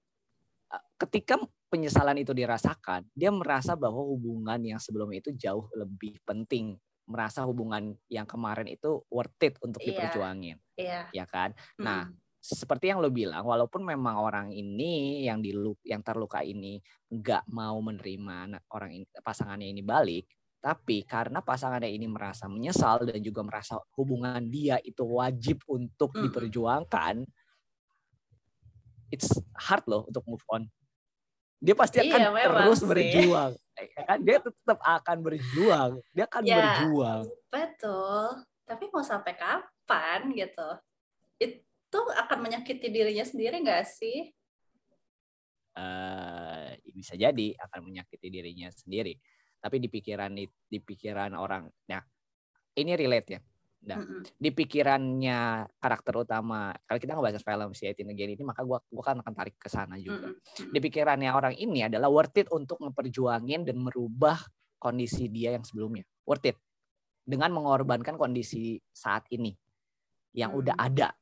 ketika 0.98 1.38
penyesalan 1.70 2.22
itu 2.22 2.36
dirasakan, 2.38 3.06
dia 3.18 3.34
merasa 3.34 3.74
bahwa 3.74 4.02
hubungan 4.06 4.60
yang 4.62 4.78
sebelumnya 4.82 5.24
itu 5.24 5.32
jauh 5.34 5.70
lebih 5.74 6.20
penting. 6.22 6.78
Merasa 7.10 7.46
hubungan 7.48 7.96
yang 8.12 8.28
kemarin 8.30 8.70
itu 8.70 9.02
worth 9.08 9.40
it 9.44 9.56
untuk 9.64 9.82
Iya. 9.84 9.88
diperjuangin, 9.92 10.58
Iya. 10.76 11.02
ya 11.16 11.26
kan? 11.30 11.52
Nah, 11.80 12.08
Hmm. 12.08 12.18
seperti 12.40 12.92
yang 12.92 13.00
lo 13.00 13.08
bilang, 13.08 13.44
walaupun 13.44 13.88
memang 13.88 14.20
orang 14.20 14.48
ini 14.52 15.24
yang 15.24 15.40
dilu 15.40 15.76
yang 15.84 16.04
terluka 16.04 16.44
ini 16.44 16.80
nggak 17.12 17.48
mau 17.52 17.80
menerima 17.80 18.60
orang 18.72 18.92
ini, 19.02 19.06
pasangannya 19.24 19.68
ini 19.72 19.82
balik, 19.84 20.28
tapi 20.64 21.04
karena 21.04 21.44
pasangannya 21.44 21.92
ini 21.92 22.08
merasa 22.08 22.48
menyesal 22.48 23.04
dan 23.04 23.20
juga 23.20 23.44
merasa 23.44 23.84
hubungan 24.00 24.40
dia 24.48 24.80
itu 24.80 25.04
wajib 25.04 25.60
untuk 25.68 26.16
Mm-mm. 26.16 26.24
diperjuangkan, 26.32 27.28
it's 29.12 29.28
hard 29.60 29.84
loh 29.92 30.08
untuk 30.08 30.24
move 30.24 30.40
on. 30.48 30.72
Dia 31.60 31.76
pasti 31.76 32.00
akan 32.00 32.16
Iya, 32.16 32.30
memang 32.32 32.48
terus 32.48 32.80
sih. 32.80 32.88
berjuang, 32.88 33.52
ya 33.76 34.04
kan? 34.08 34.20
Dia 34.24 34.38
tetap 34.40 34.80
akan 34.80 35.18
berjuang, 35.20 35.92
dia 36.16 36.24
akan 36.32 36.44
Ya. 36.48 36.56
berjuang. 36.56 37.24
Betul. 37.52 38.24
Tapi 38.64 38.84
mau 38.88 39.04
sampai 39.04 39.36
kapan 39.36 40.32
gitu? 40.32 40.70
Itu 41.44 42.00
akan 42.08 42.40
menyakiti 42.40 42.88
dirinya 42.88 43.28
sendiri 43.28 43.60
nggak 43.60 43.84
sih? 43.84 44.32
eh 45.74 46.78
bisa 46.94 47.18
jadi 47.18 47.58
akan 47.58 47.82
menyakiti 47.90 48.30
dirinya 48.30 48.70
sendiri. 48.70 49.18
Tapi 49.64 49.80
di 49.80 49.88
pikiran 49.88 50.36
di 50.36 50.78
pikiran 50.84 51.32
orang, 51.40 51.72
nah 51.88 52.04
ini 52.76 52.92
relate 53.00 53.30
ya. 53.32 53.40
Nah, 53.84 54.00
Mm-mm. 54.00 54.24
di 54.40 54.50
pikirannya 54.52 55.68
karakter 55.76 56.16
utama, 56.16 56.72
kalau 56.88 57.00
kita 57.00 57.16
ngebahas 57.16 57.44
film 57.44 57.72
si 57.76 57.84
Eighteen 57.88 58.12
Again 58.12 58.32
ini, 58.36 58.44
maka 58.44 58.64
gua 58.64 58.80
gua 58.88 59.04
kan 59.04 59.20
akan 59.20 59.34
tarik 59.36 59.56
ke 59.60 59.68
sana 59.68 59.96
juga. 60.00 60.32
Mm-mm. 60.32 60.72
Di 60.72 60.80
pikirannya 60.84 61.32
orang 61.32 61.56
ini 61.56 61.88
adalah 61.88 62.08
worth 62.08 62.36
it 62.40 62.48
untuk 62.52 62.80
memperjuangin 62.80 63.64
dan 63.68 63.80
merubah 63.80 64.40
kondisi 64.80 65.28
dia 65.32 65.56
yang 65.56 65.64
sebelumnya. 65.64 66.04
Worth 66.28 66.48
it. 66.48 66.58
Dengan 67.24 67.56
mengorbankan 67.56 68.20
kondisi 68.20 68.76
saat 68.92 69.24
ini 69.32 69.56
yang 70.36 70.52
Hmm. 70.56 70.60
udah 70.64 70.76
ada. 70.76 71.16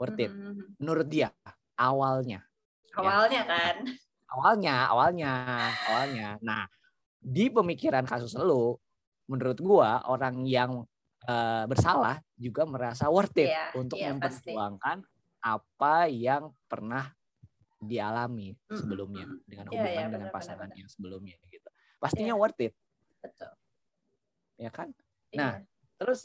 Worth 0.00 0.20
it. 0.20 0.32
Menurut 0.80 1.08
dia 1.08 1.28
awalnya 1.76 2.44
Awalnya 2.96 3.42
kan. 3.44 3.76
awalnya 4.28 4.74
awalnya 4.92 5.32
awalnya 5.88 6.28
nah 6.44 6.68
di 7.18 7.50
pemikiran 7.50 8.06
kasus 8.06 8.32
lu 8.38 8.78
menurut 9.28 9.58
gua 9.60 10.00
orang 10.06 10.46
yang 10.46 10.82
eh, 11.26 11.64
bersalah 11.66 12.22
juga 12.38 12.64
merasa 12.64 13.10
worth 13.10 13.34
it 13.36 13.50
Iya, 13.52 13.64
untuk 13.74 13.98
iya, 13.98 14.14
pasti. 14.16 14.48
memperjuangkan 14.54 14.96
apa 15.38 15.94
yang 16.10 16.50
pernah 16.66 17.10
dialami 17.78 18.54
Mm-mm, 18.66 18.74
sebelumnya 18.74 19.26
dengan 19.46 19.66
Iya, 19.70 19.72
hubungan 19.74 20.02
iya, 20.02 20.10
dengan 20.10 20.28
benar, 20.30 20.34
pasangan 20.34 20.66
benar, 20.66 20.78
yang 20.82 20.88
sebelumnya 20.90 21.36
gitu 21.46 21.68
pastinya 21.98 22.34
Iya. 22.34 22.40
worth 22.40 22.60
it 22.62 22.74
Betul. 23.22 23.52
ya 24.58 24.70
kan 24.74 24.88
Nah, 25.36 25.60
Iya. 25.60 25.68
terus 26.00 26.20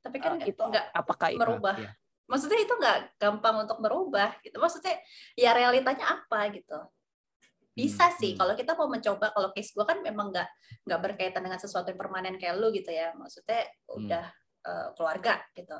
tapi 0.00 0.22
kan 0.22 0.38
nggak 0.38 0.48
itu 0.54 0.62
nggak 0.62 0.86
apakah 0.94 1.28
merubah. 1.34 1.74
ya, 1.76 1.90
maksudnya 2.30 2.60
itu 2.62 2.72
nggak 2.78 2.98
gampang 3.18 3.56
untuk 3.66 3.78
merubah 3.82 4.30
gitu 4.40 4.56
maksudnya 4.56 4.94
ya 5.34 5.50
realitanya 5.50 6.22
apa 6.22 6.46
gitu 6.54 6.78
bisa 7.76 8.08
Hmm, 8.08 8.16
sih 8.16 8.32
hmm. 8.32 8.40
kalau 8.40 8.54
kita 8.56 8.72
mau 8.72 8.88
mencoba 8.88 9.36
kalau 9.36 9.52
case 9.52 9.76
gue 9.76 9.84
kan 9.84 10.00
memang 10.00 10.32
nggak 10.32 10.48
nggak 10.88 11.00
berkaitan 11.04 11.44
dengan 11.44 11.60
sesuatu 11.60 11.92
yang 11.92 12.00
permanen 12.00 12.40
kayak 12.40 12.56
lu 12.56 12.72
gitu 12.72 12.88
ya 12.88 13.12
maksudnya 13.12 13.68
Hmm. 13.92 14.00
udah 14.00 14.24
eh, 14.64 14.88
keluarga 14.96 15.44
gitu 15.52 15.76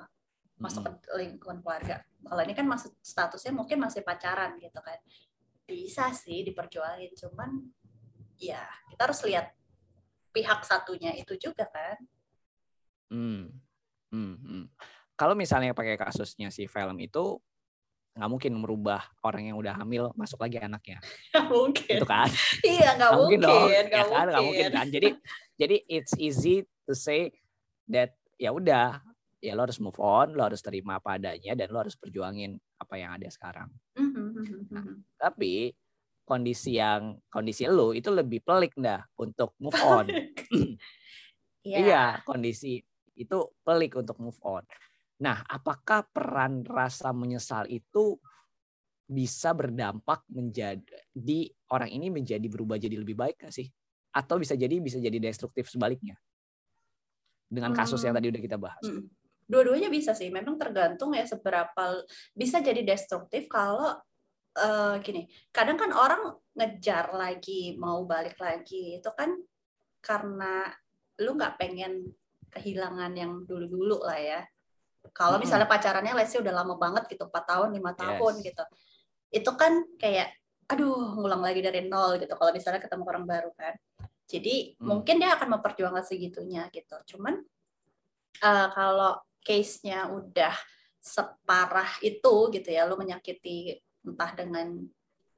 masuk 0.61 0.85
Mm-mm. 0.85 1.01
ke 1.01 1.11
lingkungan 1.17 1.59
keluarga 1.65 2.05
kalau 2.21 2.41
ini 2.45 2.53
kan 2.53 2.69
masuk 2.69 2.93
statusnya 3.01 3.53
mungkin 3.57 3.81
masih 3.81 4.05
pacaran 4.05 4.61
gitu 4.61 4.81
kan 4.85 4.97
bisa 5.65 6.13
sih 6.13 6.45
diperjuangin 6.45 7.17
cuman 7.17 7.65
ya 8.37 8.61
kita 8.93 9.09
harus 9.09 9.21
lihat 9.25 9.53
pihak 10.33 10.61
satunya 10.69 11.17
itu 11.17 11.33
juga 11.41 11.65
kan 11.73 11.97
Hmm. 13.07 13.55
Hmm, 14.11 14.35
hmm. 14.43 14.65
Kalau 15.15 15.39
misalnya 15.39 15.71
pakai 15.71 15.95
kasusnya 15.95 16.51
si 16.51 16.67
film 16.67 16.99
itu 16.99 17.39
nggak 18.17 18.31
mungkin 18.33 18.53
merubah 18.57 19.01
orang 19.21 19.53
yang 19.53 19.57
udah 19.61 19.77
hamil 19.77 20.09
masuk 20.17 20.41
lagi 20.41 20.57
anaknya, 20.57 20.99
Nggak 21.33 21.47
mungkin 21.53 21.97
gitu 22.01 22.07
kan? 22.09 22.29
iya 22.65 22.89
nggak 22.97 23.11
Nggak 23.13 23.19
mungkin 23.21 23.41
dong, 23.45 23.69
ya 23.69 23.83
kan? 23.93 24.05
Mungkin 24.09 24.45
mungkin 24.49 24.67
kan? 24.73 24.87
Jadi 24.89 25.09
jadi 25.61 25.77
it's 25.89 26.15
easy 26.17 26.55
to 26.89 26.93
say 26.97 27.31
that 27.93 28.17
ya 28.41 28.51
udah, 28.53 29.01
ya 29.41 29.53
lo 29.53 29.69
harus 29.69 29.79
move 29.81 29.97
on, 30.01 30.33
lo 30.33 30.43
harus 30.49 30.61
terima 30.65 30.97
apa 30.99 31.17
adanya 31.21 31.53
dan 31.53 31.69
lo 31.73 31.79
harus 31.85 31.97
perjuangin 31.97 32.57
apa 32.81 32.95
yang 32.97 33.17
ada 33.17 33.29
sekarang. 33.29 33.69
Mhm, 33.97 35.05
Tapi 35.17 35.73
kondisi 36.27 36.77
yang 36.77 37.17
kondisi 37.31 37.65
lo 37.71 37.95
itu 37.95 38.11
lebih 38.11 38.43
pelik 38.43 38.75
dah 38.77 39.01
untuk 39.21 39.55
move 39.63 39.79
on. 39.85 40.07
Iya. 41.67 41.83
Iya, 41.83 42.03
kondisi 42.23 42.79
itu 43.19 43.39
pelik 43.67 43.99
untuk 43.99 44.23
move 44.23 44.39
on. 44.47 44.63
Nah, 45.17 45.41
apakah 45.49 46.05
peran 46.13 46.61
rasa 46.67 47.13
menyesal 47.17 47.65
itu 47.73 48.21
bisa 49.07 49.55
berdampak 49.55 50.27
menjadi 50.29 51.41
orang 51.71 51.91
ini 51.95 52.11
menjadi 52.11 52.45
berubah 52.51 52.77
jadi 52.77 52.99
lebih 53.01 53.17
baik 53.17 53.41
nggak 53.41 53.55
sih? 53.55 53.71
Atau 54.13 54.41
bisa 54.41 54.59
jadi 54.59 54.77
bisa 54.81 55.01
jadi 55.01 55.17
destruktif 55.17 55.71
sebaliknya 55.73 56.19
dengan 57.47 57.71
kasus 57.73 58.03
yang 58.03 58.13
Hmm. 58.13 58.21
tadi 58.21 58.29
udah 58.35 58.43
kita 58.43 58.59
bahas. 58.59 58.85
Mm. 58.85 59.07
Dua-duanya 59.47 59.89
bisa 59.89 60.11
sih. 60.13 60.29
Memang 60.35 60.59
tergantung 60.59 61.15
ya 61.15 61.23
seberapa 61.23 62.03
bisa 62.35 62.59
jadi 62.59 62.83
destruktif 62.83 63.47
kalau 63.47 63.95
eh, 64.57 64.97
gini. 65.05 65.29
Kadang 65.53 65.79
kan 65.79 65.93
orang 65.93 66.33
ngejar 66.57 67.13
lagi 67.13 67.77
mau 67.79 68.03
balik 68.09 68.41
lagi 68.41 68.99
itu 68.99 69.11
kan 69.13 69.37
karena 70.01 70.73
lu 71.21 71.37
nggak 71.37 71.61
pengen 71.61 72.09
kehilangan 72.51 73.13
yang 73.15 73.45
dulu-dulu 73.45 74.03
lah 74.03 74.19
ya. 74.19 74.41
Kalau 75.13 75.37
misalnya 75.43 75.67
pacarannya 75.69 76.15
let's 76.17 76.33
say 76.33 76.41
udah 76.41 76.55
lama 76.55 76.75
banget 76.79 77.07
gitu, 77.11 77.27
4 77.29 77.45
tahun, 77.47 77.69
lima 77.75 77.93
tahun 77.95 78.35
Yes. 78.41 78.47
gitu. 78.53 78.65
Itu 79.31 79.51
kan 79.59 79.85
kayak 79.99 80.33
aduh 80.67 81.15
ngulang 81.15 81.47
lagi 81.47 81.63
dari 81.63 81.87
nol 81.87 82.19
gitu 82.19 82.35
kalau 82.35 82.51
misalnya 82.51 82.83
ketemu 82.83 83.05
orang 83.07 83.25
baru 83.27 83.51
kan. 83.55 83.75
Jadi 84.27 84.75
Hmm. 84.83 84.87
mungkin 84.99 85.23
dia 85.23 85.39
akan 85.39 85.59
memperjuangkan 85.59 86.03
segitunya 86.03 86.67
gitu. 86.75 86.97
Cuman 87.15 87.39
eh, 88.37 88.69
kalau 88.75 89.17
case-nya 89.41 90.11
udah 90.13 90.53
separah 91.01 91.89
itu 92.03 92.51
gitu 92.51 92.69
ya, 92.69 92.83
lu 92.85 92.99
menyakiti 92.99 93.79
entah 94.03 94.35
dengan 94.35 94.83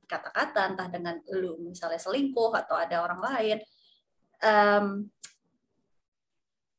kata-kata, 0.09 0.73
entah 0.73 0.89
dengan 0.89 1.21
lu 1.37 1.61
misalnya 1.61 2.01
selingkuh 2.01 2.57
atau 2.57 2.73
ada 2.75 3.05
orang 3.05 3.21
lain, 3.21 3.59
em, 4.41 4.87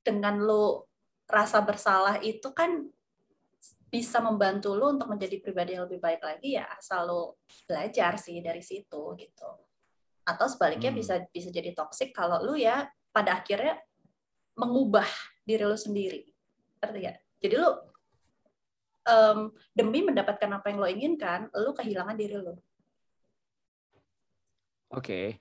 dengan 0.02 0.36
lu 0.42 0.82
rasa 1.30 1.62
bersalah 1.62 2.18
itu 2.26 2.50
kan 2.52 2.90
bisa 3.90 4.22
membantu 4.22 4.74
lu 4.74 4.98
untuk 4.98 5.10
menjadi 5.10 5.42
pribadi 5.42 5.74
yang 5.78 5.86
lebih 5.90 6.02
baik 6.02 6.22
lagi 6.22 6.58
ya 6.58 6.66
asal 6.78 7.06
lu 7.10 7.22
belajar 7.66 8.18
sih 8.22 8.42
dari 8.42 8.62
situ 8.62 9.14
gitu. 9.18 9.50
Atau 10.26 10.46
sebaliknya 10.50 10.94
Hmm. 10.94 11.00
bisa 11.02 11.16
bisa 11.30 11.50
jadi 11.50 11.74
toksik 11.74 12.14
kalau 12.14 12.42
lu 12.46 12.54
ya 12.58 12.86
pada 13.10 13.42
akhirnya 13.42 13.82
mengubah 14.58 15.10
diri 15.46 15.66
lu 15.66 15.78
sendiri. 15.78 16.30
Ngerti 16.82 17.00
ya? 17.02 17.14
Jadi 17.42 17.56
lu 17.58 17.70
em, 19.10 19.40
demi 19.74 20.06
mendapatkan 20.06 20.50
apa 20.54 20.66
yang 20.70 20.78
lo 20.78 20.86
inginkan, 20.90 21.50
lu 21.54 21.74
kehilangan 21.74 22.14
diri 22.14 22.38
lu 22.38 22.54
Oke. 24.94 25.38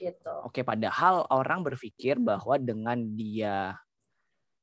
gitu. 0.00 0.34
Oke, 0.48 0.64
padahal 0.64 1.28
orang 1.28 1.60
berpikir 1.60 2.16
bahwa 2.16 2.56
dengan 2.56 2.96
dia 3.14 3.76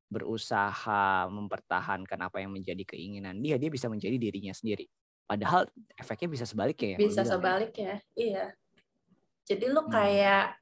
berusaha 0.07 1.27
mempertahankan 1.27 2.19
apa 2.19 2.39
yang 2.39 2.55
menjadi 2.55 2.83
keinginan 2.87 3.43
dia, 3.43 3.59
dia 3.59 3.67
bisa 3.67 3.91
menjadi 3.91 4.15
dirinya 4.15 4.55
sendiri. 4.55 4.87
Padahal 5.27 5.67
efeknya 5.99 6.31
bisa 6.31 6.45
sebaliknya 6.47 6.95
ya. 6.95 6.97
Bisa 7.03 7.21
ya. 7.23 7.29
sebaliknya, 7.35 7.93
iya. 8.15 8.45
Jadi 9.43 9.65
lu 9.67 9.83
Hmm. 9.83 9.91
kayak 9.91 10.55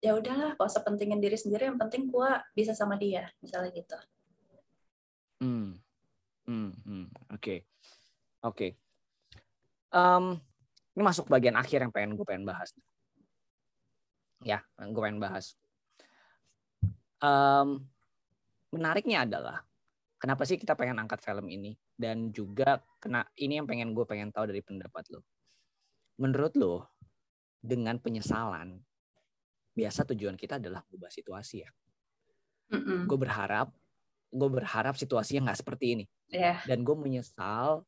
ya 0.00 0.16
udahlah, 0.16 0.58
gak 0.58 0.66
usah 0.66 0.82
pentingin 0.82 1.22
diri 1.22 1.38
sendiri, 1.38 1.70
yang 1.70 1.78
penting 1.78 2.10
gua 2.10 2.42
bisa 2.56 2.74
sama 2.74 2.98
dia, 2.98 3.30
misalnya 3.38 3.70
gitu. 3.70 3.98
Hmm. 5.38 5.78
Hmm, 6.50 6.74
hmm. 6.82 7.06
Oke. 7.30 7.62
Oke. 8.42 8.74
Em, 9.94 10.24
ini 10.98 11.02
masuk 11.06 11.30
bagian 11.30 11.54
akhir 11.54 11.86
yang 11.86 11.92
pengen 11.94 12.18
gue 12.18 12.26
pengen 12.26 12.42
bahas. 12.42 12.74
Ya, 14.42 14.64
gue 14.80 15.00
pengen 15.00 15.20
bahas. 15.22 15.54
Em, 17.20 17.84
menariknya 18.70 19.26
adalah 19.26 19.62
kenapa 20.16 20.46
sih 20.46 20.56
kita 20.56 20.74
pengen 20.78 20.98
angkat 21.02 21.22
film 21.22 21.46
ini 21.50 21.74
dan 21.94 22.30
juga 22.30 22.80
kena 23.02 23.26
ini 23.38 23.58
yang 23.60 23.66
pengen 23.66 23.92
gue 23.92 24.04
pengen 24.06 24.30
tahu 24.30 24.50
dari 24.50 24.62
pendapat 24.62 25.10
lo. 25.14 25.26
Menurut 26.20 26.52
lo 26.56 26.76
dengan 27.60 28.00
penyesalan 28.00 28.80
biasa 29.74 30.08
tujuan 30.14 30.34
kita 30.34 30.58
adalah 30.58 30.82
mengubah 30.88 31.12
situasi 31.12 31.56
ya. 31.64 31.70
Mm-mm. 32.70 33.10
Gue 33.10 33.18
berharap 33.18 33.74
gue 34.30 34.50
berharap 34.50 34.94
situasinya 34.94 35.50
nggak 35.50 35.58
seperti 35.58 35.86
ini 35.98 36.04
Ya, 36.30 36.62
dan 36.62 36.86
gue 36.86 36.94
menyesal 36.94 37.82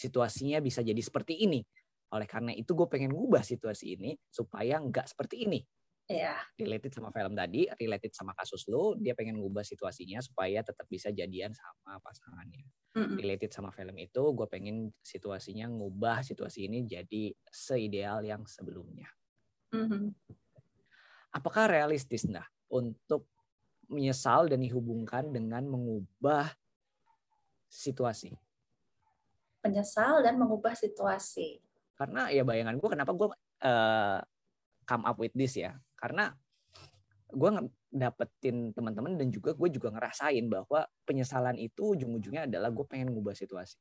situasinya 0.00 0.64
bisa 0.64 0.80
jadi 0.80 0.96
seperti 0.96 1.44
ini. 1.44 1.60
Oleh 2.08 2.24
karena 2.24 2.56
itu 2.56 2.72
gue 2.72 2.88
pengen 2.88 3.12
ngubah 3.12 3.44
situasi 3.44 4.00
ini 4.00 4.16
supaya 4.32 4.80
nggak 4.80 5.12
seperti 5.12 5.44
ini. 5.44 5.60
Ya, 6.06 6.38
Related 6.54 6.94
sama 6.94 7.10
film 7.10 7.34
tadi, 7.34 7.66
related 7.78 8.14
sama 8.14 8.30
kasus 8.38 8.66
lo, 8.70 8.94
dia 8.94 9.12
pengen 9.18 9.42
ngubah 9.42 9.66
situasinya 9.66 10.22
supaya 10.22 10.62
tetap 10.62 10.86
bisa 10.86 11.10
jadian 11.10 11.50
sama 11.50 11.98
pasangannya. 11.98 12.62
Mm-mm. 12.94 13.18
Related 13.18 13.50
sama 13.50 13.74
film 13.74 13.98
itu, 13.98 14.22
gue 14.22 14.46
pengen 14.46 14.94
situasinya 15.02 15.66
ngubah 15.66 16.22
situasi 16.22 16.70
ini 16.70 16.86
jadi 16.86 17.34
seideal 17.50 18.22
yang 18.22 18.46
sebelumnya. 18.46 19.10
Mhm. 19.74 20.14
Apakah 21.34 21.68
realistis 21.68 22.24
nah 22.24 22.46
untuk 22.70 23.28
menyesal 23.90 24.48
dan 24.48 24.62
dihubungkan 24.62 25.28
dengan 25.34 25.66
mengubah 25.68 26.54
situasi? 27.68 28.32
Menyesal 29.60 30.22
dan 30.22 30.38
mengubah 30.38 30.72
situasi. 30.78 31.60
karena 31.96 32.28
ya 32.28 32.44
bayangan 32.44 32.76
gue 32.76 32.90
kenapa 32.92 33.12
gue 33.16 33.28
eh, 33.64 34.20
come 34.84 35.04
up 35.08 35.16
with 35.16 35.32
this 35.32 35.56
ya 35.56 35.80
karena 35.96 36.32
gue 37.26 37.50
dapetin 37.90 38.70
teman-teman 38.70 39.18
dan 39.18 39.28
juga 39.34 39.50
gue 39.56 39.68
juga 39.72 39.90
ngerasain 39.90 40.46
bahwa 40.46 40.86
penyesalan 41.02 41.58
itu 41.58 41.96
ujung-ujungnya 41.98 42.46
adalah 42.46 42.70
gue 42.70 42.86
pengen 42.86 43.10
ngubah 43.10 43.34
situasi 43.34 43.76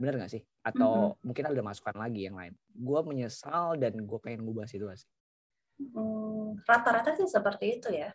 bener 0.00 0.18
gak 0.18 0.32
sih 0.32 0.42
atau 0.64 1.14
mungkin 1.20 1.52
ada 1.52 1.62
masukan 1.62 1.94
lagi 2.00 2.26
yang 2.26 2.34
lain 2.34 2.56
gue 2.72 3.00
menyesal 3.04 3.76
dan 3.76 3.92
gue 3.92 4.18
pengen 4.18 4.42
ngubah 4.48 4.64
situasi 4.64 5.04
Hmm, 5.90 6.62
rata-rata 6.62 7.16
sih 7.18 7.26
seperti 7.26 7.80
itu 7.80 7.90
ya. 7.90 8.14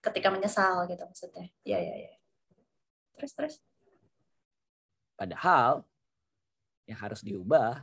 Ketika 0.00 0.30
menyesal 0.32 0.86
gitu 0.88 1.02
maksudnya. 1.04 1.50
Iya, 1.66 1.78
iya, 1.84 1.94
iya. 2.06 2.12
Terus, 3.18 3.32
terus. 3.34 3.56
padahal 5.18 5.82
yang 6.86 7.02
harus 7.02 7.26
diubah 7.26 7.82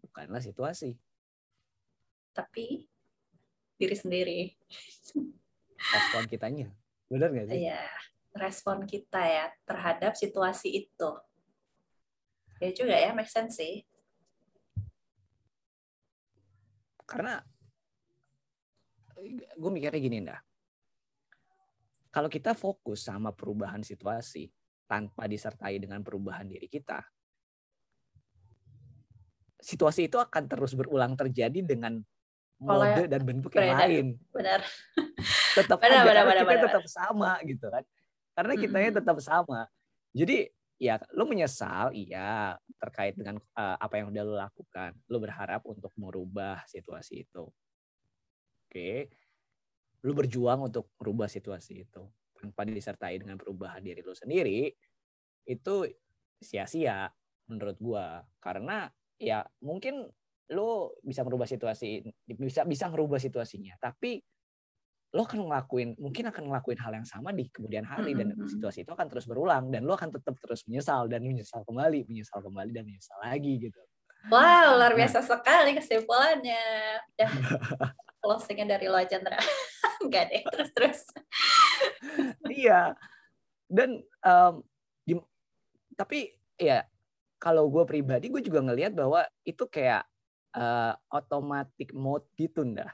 bukanlah 0.00 0.40
situasi 0.40 0.96
Tapi 2.32 2.88
diri 3.76 3.96
sendiri. 3.96 4.40
respon 5.84 6.24
kitanya 6.26 6.72
bener 7.12 7.28
gak 7.30 7.46
sih 7.52 7.68
Iya, 7.68 7.82
respon 8.32 8.88
kita 8.88 9.20
ya 9.20 9.46
terhadap 9.68 10.16
situasi 10.16 10.88
itu. 10.88 11.10
Ya 12.58 12.70
juga 12.72 12.96
ya, 12.96 13.12
make 13.12 13.28
sense 13.28 13.60
sih. 13.60 13.84
karena 17.04 17.40
gue 19.54 19.70
mikirnya 19.70 20.00
gini 20.00 20.18
dah 20.24 20.40
kalau 22.10 22.28
kita 22.28 22.56
fokus 22.56 23.04
sama 23.04 23.32
perubahan 23.32 23.84
situasi 23.84 24.48
tanpa 24.88 25.28
disertai 25.28 25.80
dengan 25.80 26.00
perubahan 26.00 26.48
diri 26.48 26.68
kita 26.68 27.00
situasi 29.60 30.12
itu 30.12 30.20
akan 30.20 30.44
terus 30.44 30.76
berulang 30.76 31.16
terjadi 31.16 31.64
dengan 31.64 32.04
mode 32.58 33.04
dan 33.10 33.20
bentuk 33.22 33.50
yang 33.54 33.76
lain. 33.76 34.06
Benar. 34.30 34.60
tetap 35.58 35.78
Benar, 35.78 36.02
aja 36.02 36.06
benar, 36.06 36.24
benar, 36.26 36.42
kita 36.42 36.50
benar. 36.50 36.64
tetap 36.66 36.84
sama 36.86 37.32
gitu 37.46 37.66
kan. 37.70 37.84
Karena 38.34 38.52
kitanya 38.58 38.90
Mm-mm. 38.90 39.00
tetap 39.02 39.16
sama. 39.22 39.60
Jadi 40.14 40.38
ya 40.82 40.98
lu 41.14 41.24
menyesal 41.30 41.94
iya 41.94 42.58
terkait 42.82 43.14
dengan 43.14 43.38
uh, 43.54 43.76
apa 43.78 43.94
yang 44.02 44.10
udah 44.10 44.22
lu 44.26 44.34
lakukan. 44.34 44.90
Lu 45.06 45.18
berharap 45.22 45.62
untuk 45.66 45.90
merubah 45.94 46.62
situasi 46.66 47.26
itu. 47.26 47.46
Oke. 48.66 49.10
Lu 50.04 50.12
berjuang 50.12 50.66
untuk 50.66 50.90
merubah 50.98 51.30
situasi 51.30 51.86
itu. 51.86 52.02
Tanpa 52.34 52.66
disertai 52.66 53.22
dengan 53.22 53.38
perubahan 53.38 53.80
diri 53.80 54.02
lu 54.04 54.12
sendiri 54.12 54.68
itu 55.46 55.74
sia-sia 56.42 57.08
menurut 57.46 57.76
gua. 57.78 58.06
Karena 58.42 58.90
ya 59.16 59.46
mungkin 59.62 60.10
lu 60.52 60.92
bisa 61.00 61.24
merubah 61.24 61.48
situasi 61.48 62.04
bisa 62.28 62.68
bisa 62.68 62.84
ngerubah 62.92 63.16
situasinya 63.16 63.78
tapi 63.80 64.20
lo 65.14 65.22
akan 65.24 65.46
ngelakuin 65.46 65.94
mungkin 65.96 66.26
akan 66.28 66.50
ngelakuin 66.50 66.78
hal 66.82 66.92
yang 66.98 67.06
sama 67.06 67.30
di 67.30 67.46
kemudian 67.48 67.86
hari 67.86 68.18
dan 68.18 68.34
situasi 68.44 68.82
itu 68.82 68.90
akan 68.90 69.06
terus 69.06 69.24
berulang 69.24 69.70
dan 69.70 69.86
lo 69.86 69.94
akan 69.94 70.10
tetap 70.10 70.34
terus 70.42 70.66
menyesal 70.66 71.06
dan 71.06 71.22
menyesal 71.22 71.62
kembali 71.62 72.04
menyesal 72.10 72.42
kembali 72.42 72.70
dan 72.74 72.84
menyesal 72.84 73.16
lagi 73.22 73.70
gitu 73.70 73.78
Wow, 74.24 74.80
luar 74.80 74.96
Nah. 74.96 75.04
biasa 75.04 75.20
sekali 75.20 75.76
kesimpulannya. 75.76 76.56
Udah 77.12 77.28
closingnya 78.24 78.72
dari 78.72 78.88
lo 78.88 78.96
aja, 78.96 79.20
Ndra. 79.20 79.36
Enggak 80.00 80.32
deh, 80.32 80.40
terus-terus. 80.48 81.12
iya 82.48 82.96
dan 83.68 84.00
em, 84.00 84.54
di- 85.04 85.28
tapi 85.92 86.32
ya 86.56 86.88
kalau 87.36 87.68
gue 87.68 87.84
pribadi 87.84 88.32
gue 88.32 88.40
juga 88.40 88.64
ngelihat 88.64 88.96
bahwa 88.96 89.24
itu 89.44 89.64
kayak 89.68 90.08
eh, 90.54 90.94
automatic 91.10 91.90
mode 91.92 92.26
gitu 92.38 92.62
ndah 92.62 92.90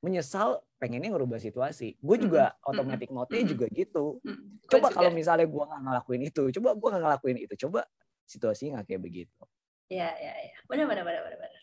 menyesal 0.00 0.64
pengennya 0.80 1.12
ngerubah 1.12 1.36
situasi 1.36 2.00
gue 2.00 2.16
juga 2.16 2.56
Mm-mm, 2.56 2.68
automatic 2.72 3.08
mode-nya 3.12 3.44
mm-mm. 3.44 3.52
juga 3.52 3.66
gitu 3.68 4.04
Hmm, 4.24 4.56
gua 4.64 4.70
coba 4.72 4.88
kalau 4.96 5.10
misalnya 5.12 5.44
gue 5.44 5.64
nggak 5.66 5.82
ngelakuin 5.84 6.22
itu 6.24 6.42
coba 6.56 6.68
gue 6.72 6.88
nggak 6.88 7.02
ngelakuin 7.04 7.38
itu 7.44 7.54
coba 7.68 7.84
situasinya 8.30 8.78
nggak 8.78 8.86
kayak 8.94 9.02
begitu. 9.02 9.42
Iya, 9.90 10.10
iya, 10.22 10.34
iya. 10.46 10.58
Benar, 10.70 10.86
benar, 10.86 11.02
benar, 11.02 11.22
benar. 11.26 11.38
benar. 11.42 11.62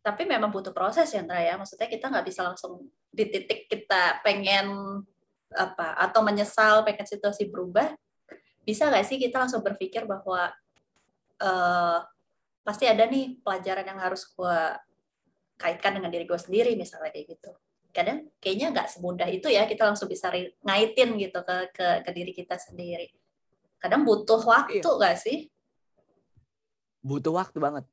Tapi 0.00 0.22
memang 0.26 0.50
butuh 0.50 0.74
proses 0.74 1.06
ya, 1.14 1.22
Ndra 1.22 1.38
ya. 1.38 1.54
Maksudnya 1.54 1.86
kita 1.86 2.10
nggak 2.10 2.26
bisa 2.26 2.42
langsung 2.42 2.90
di 3.14 3.24
titik 3.30 3.70
kita 3.70 4.18
pengen 4.26 4.66
apa 5.54 5.98
atau 5.98 6.26
menyesal 6.26 6.82
pengen 6.82 7.06
situasi 7.06 7.46
berubah. 7.46 7.94
Bisa 8.66 8.90
nggak 8.90 9.06
sih 9.06 9.22
kita 9.22 9.38
langsung 9.38 9.62
berpikir 9.62 10.02
bahwa 10.02 10.50
uh, 11.38 11.98
pasti 12.70 12.86
ada 12.86 13.02
nih 13.10 13.42
pelajaran 13.42 13.82
yang 13.82 13.98
harus 13.98 14.30
gue 14.30 14.58
kaitkan 15.58 15.98
dengan 15.98 16.06
diri 16.06 16.22
gue 16.22 16.38
sendiri 16.38 16.78
misalnya 16.78 17.10
kayak 17.10 17.34
gitu. 17.34 17.50
Kadang 17.90 18.30
kayaknya 18.38 18.70
nggak 18.70 18.86
semudah 18.94 19.26
itu 19.26 19.50
ya 19.50 19.66
kita 19.66 19.90
langsung 19.90 20.06
bisa 20.06 20.30
ngaitin 20.62 21.18
gitu 21.18 21.42
ke 21.42 21.74
ke, 21.74 22.06
ke 22.06 22.10
diri 22.14 22.30
kita 22.30 22.54
sendiri. 22.62 23.10
Kadang 23.82 24.06
butuh 24.06 24.38
waktu 24.38 24.78
iya. 24.78 24.86
nggak 24.86 25.16
iya. 25.18 25.24
sih? 25.26 25.38
Butuh 27.02 27.34
waktu 27.34 27.58
banget. 27.58 27.84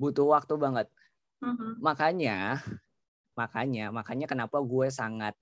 Butuh 0.00 0.24
waktu 0.24 0.56
banget. 0.56 0.88
Mm-hmm. 1.38 1.78
makanya 1.78 2.58
makanya 3.38 3.94
makanya 3.94 4.26
kenapa 4.26 4.58
gue 4.58 4.90
sangat 4.90 5.38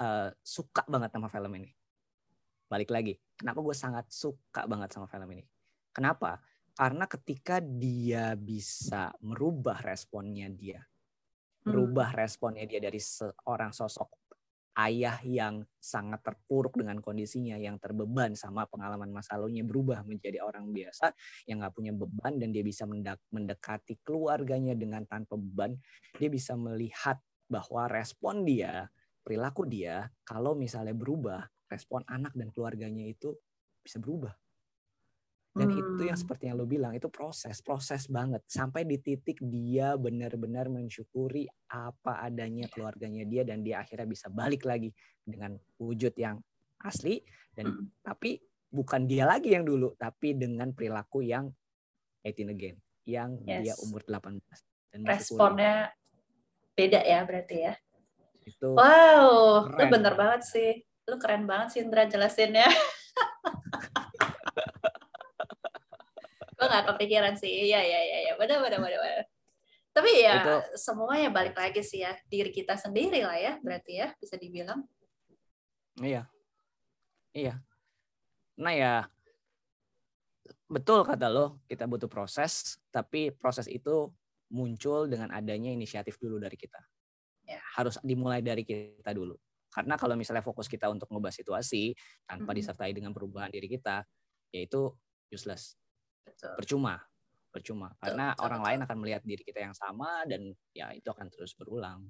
uh, 0.00 0.32
suka 0.40 0.86
banget 0.86 1.10
sama 1.10 1.26
film 1.26 1.52
ini. 1.58 1.68
Balik 2.70 2.94
lagi 2.94 3.18
kenapa 3.34 3.58
gue 3.58 3.74
sangat 3.74 4.06
suka 4.06 4.70
banget 4.70 4.94
sama 4.94 5.10
film 5.10 5.26
ini? 5.34 5.44
Kenapa 5.90 6.38
karena 6.74 7.06
ketika 7.06 7.62
dia 7.62 8.34
bisa 8.34 9.14
merubah 9.22 9.78
responnya 9.82 10.50
dia, 10.50 10.82
hmm. 10.82 11.70
merubah 11.70 12.10
responnya 12.14 12.66
dia 12.66 12.82
dari 12.82 12.98
seorang 12.98 13.70
sosok 13.70 14.24
ayah 14.74 15.22
yang 15.22 15.62
sangat 15.78 16.18
terpuruk 16.26 16.74
dengan 16.74 16.98
kondisinya, 16.98 17.54
yang 17.54 17.78
terbeban 17.78 18.34
sama 18.34 18.66
pengalaman 18.66 19.06
masa 19.14 19.38
lalunya 19.38 19.62
berubah 19.62 20.02
menjadi 20.02 20.42
orang 20.42 20.74
biasa 20.74 21.14
yang 21.46 21.62
nggak 21.62 21.74
punya 21.78 21.92
beban 21.94 22.42
dan 22.42 22.50
dia 22.50 22.66
bisa 22.66 22.82
mendekati 23.30 24.02
keluarganya 24.02 24.74
dengan 24.74 25.06
tanpa 25.06 25.38
beban, 25.38 25.78
dia 26.18 26.26
bisa 26.26 26.58
melihat 26.58 27.22
bahwa 27.46 27.86
respon 27.86 28.42
dia, 28.42 28.90
perilaku 29.22 29.62
dia, 29.62 30.10
kalau 30.26 30.58
misalnya 30.58 30.96
berubah, 30.96 31.46
respon 31.70 32.02
anak 32.10 32.34
dan 32.34 32.50
keluarganya 32.50 33.06
itu 33.06 33.30
bisa 33.78 34.02
berubah. 34.02 34.34
Dan 35.54 35.70
hmm. 35.70 35.78
itu 35.78 36.02
yang 36.10 36.18
hmm. 36.18 36.24
seperti 36.26 36.50
yang 36.50 36.58
lo 36.58 36.66
bilang 36.66 36.98
itu 36.98 37.06
proses, 37.06 37.62
proses 37.62 38.10
banget 38.10 38.42
sampai 38.50 38.82
di 38.82 38.98
titik 38.98 39.38
dia 39.38 39.94
benar-benar 39.94 40.66
mensyukuri 40.66 41.46
apa 41.70 42.26
adanya 42.26 42.66
keluarganya 42.66 43.22
dia 43.22 43.46
dan 43.46 43.62
dia 43.62 43.86
akhirnya 43.86 44.10
bisa 44.10 44.26
balik 44.34 44.66
lagi 44.66 44.90
dengan 45.22 45.54
wujud 45.78 46.10
yang 46.18 46.42
asli 46.82 47.22
dan 47.54 47.70
hmm. 47.70 48.02
tapi 48.02 48.42
bukan 48.66 49.06
dia 49.06 49.30
lagi 49.30 49.54
yang 49.54 49.62
dulu 49.62 49.94
tapi 49.94 50.34
dengan 50.34 50.74
perilaku 50.74 51.22
yang 51.22 51.46
18 52.26 52.50
again 52.50 52.76
yang 53.06 53.38
yes. 53.46 53.62
dia 53.62 53.74
umur 53.86 54.02
18 54.10 54.42
dan 54.90 55.00
responnya 55.06 55.94
beda 56.74 57.00
ya 57.02 57.22
berarti 57.22 57.56
ya. 57.70 57.74
Itu 58.44 58.76
Wow, 58.76 59.70
keren. 59.70 59.78
lu 59.78 59.84
bener 59.90 60.14
banget 60.18 60.42
sih. 60.46 60.70
Lu 61.06 61.16
keren 61.18 61.46
banget 61.50 61.68
sih 61.74 61.80
Indra 61.82 62.04
jelasinnya. 62.06 62.66
gue 66.74 66.82
gak 66.82 66.88
kepikiran 66.98 67.34
sih. 67.38 67.70
Iya 67.70 67.80
iya 67.86 68.00
iya 68.02 68.18
ya. 68.26 68.32
benar 68.34 68.58
benar 68.58 68.82
benar 68.82 68.98
benar 68.98 69.26
tapi 69.94 70.10
ya 70.26 70.42
itu, 70.42 70.54
semuanya 70.74 71.30
balik 71.30 71.54
lagi 71.54 71.78
sih 71.86 72.02
ya. 72.02 72.18
Diri 72.26 72.50
kita 72.50 72.74
sendiri 72.74 73.22
lah 73.22 73.38
ya 73.38 73.52
berarti 73.62 74.02
ya 74.02 74.10
bisa 74.18 74.34
dibilang. 74.34 74.82
Iya. 76.02 76.26
Iya. 77.30 77.62
Nah 78.58 78.74
ya 78.74 78.94
betul 80.66 81.06
kata 81.06 81.30
lo 81.30 81.62
kita 81.70 81.86
butuh 81.86 82.10
proses 82.10 82.82
tapi 82.90 83.30
proses 83.30 83.70
itu 83.70 84.10
muncul 84.50 85.06
dengan 85.06 85.30
adanya 85.30 85.70
inisiatif 85.70 86.18
dulu 86.18 86.42
dari 86.42 86.58
kita. 86.58 86.82
Ya. 87.44 87.60
harus 87.76 88.00
dimulai 88.00 88.40
dari 88.40 88.64
kita 88.64 89.12
dulu. 89.12 89.36
Karena 89.68 90.00
kalau 90.00 90.16
misalnya 90.16 90.40
fokus 90.40 90.64
kita 90.64 90.88
untuk 90.88 91.12
mengubah 91.12 91.28
situasi 91.28 91.92
tanpa 92.24 92.56
disertai 92.56 92.96
dengan 92.96 93.12
perubahan 93.12 93.52
diri 93.52 93.68
kita 93.68 94.00
yaitu 94.48 94.88
useless 95.28 95.76
Betul. 96.24 96.54
percuma 96.56 96.96
percuma. 97.54 97.88
Betul, 97.94 98.02
karena 98.02 98.26
betul, 98.34 98.42
orang 98.42 98.58
betul. 98.58 98.68
lain 98.74 98.80
akan 98.82 98.96
melihat 98.98 99.22
diri 99.22 99.42
kita 99.46 99.60
yang 99.70 99.74
sama 99.78 100.10
dan 100.26 100.40
ya 100.74 100.90
itu 100.90 101.06
akan 101.06 101.30
terus 101.30 101.54
berulang. 101.54 102.02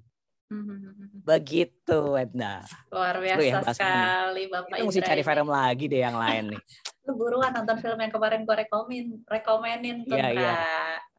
Mm-hmm. 0.49 1.21
begitu 1.29 1.99
Edna. 2.17 2.65
Luar 2.89 3.21
biasa 3.21 3.61
ya, 3.61 3.61
sekali 3.69 4.49
bapak 4.49 4.77
kita 4.77 4.85
mesti 4.89 5.01
cari 5.05 5.21
film 5.21 5.47
lagi 5.53 5.85
deh 5.85 6.01
yang 6.01 6.17
lain 6.17 6.57
nih. 6.57 6.61
Lu 7.05 7.13
buruan 7.13 7.53
nonton 7.53 7.77
film 7.77 8.01
yang 8.01 8.09
kemarin 8.09 8.41
gue 8.41 8.55
rekomen 8.65 9.21
rekomenin 9.29 9.97
tuh 10.09 10.17
iya 10.17 10.29
iya. 10.33 10.53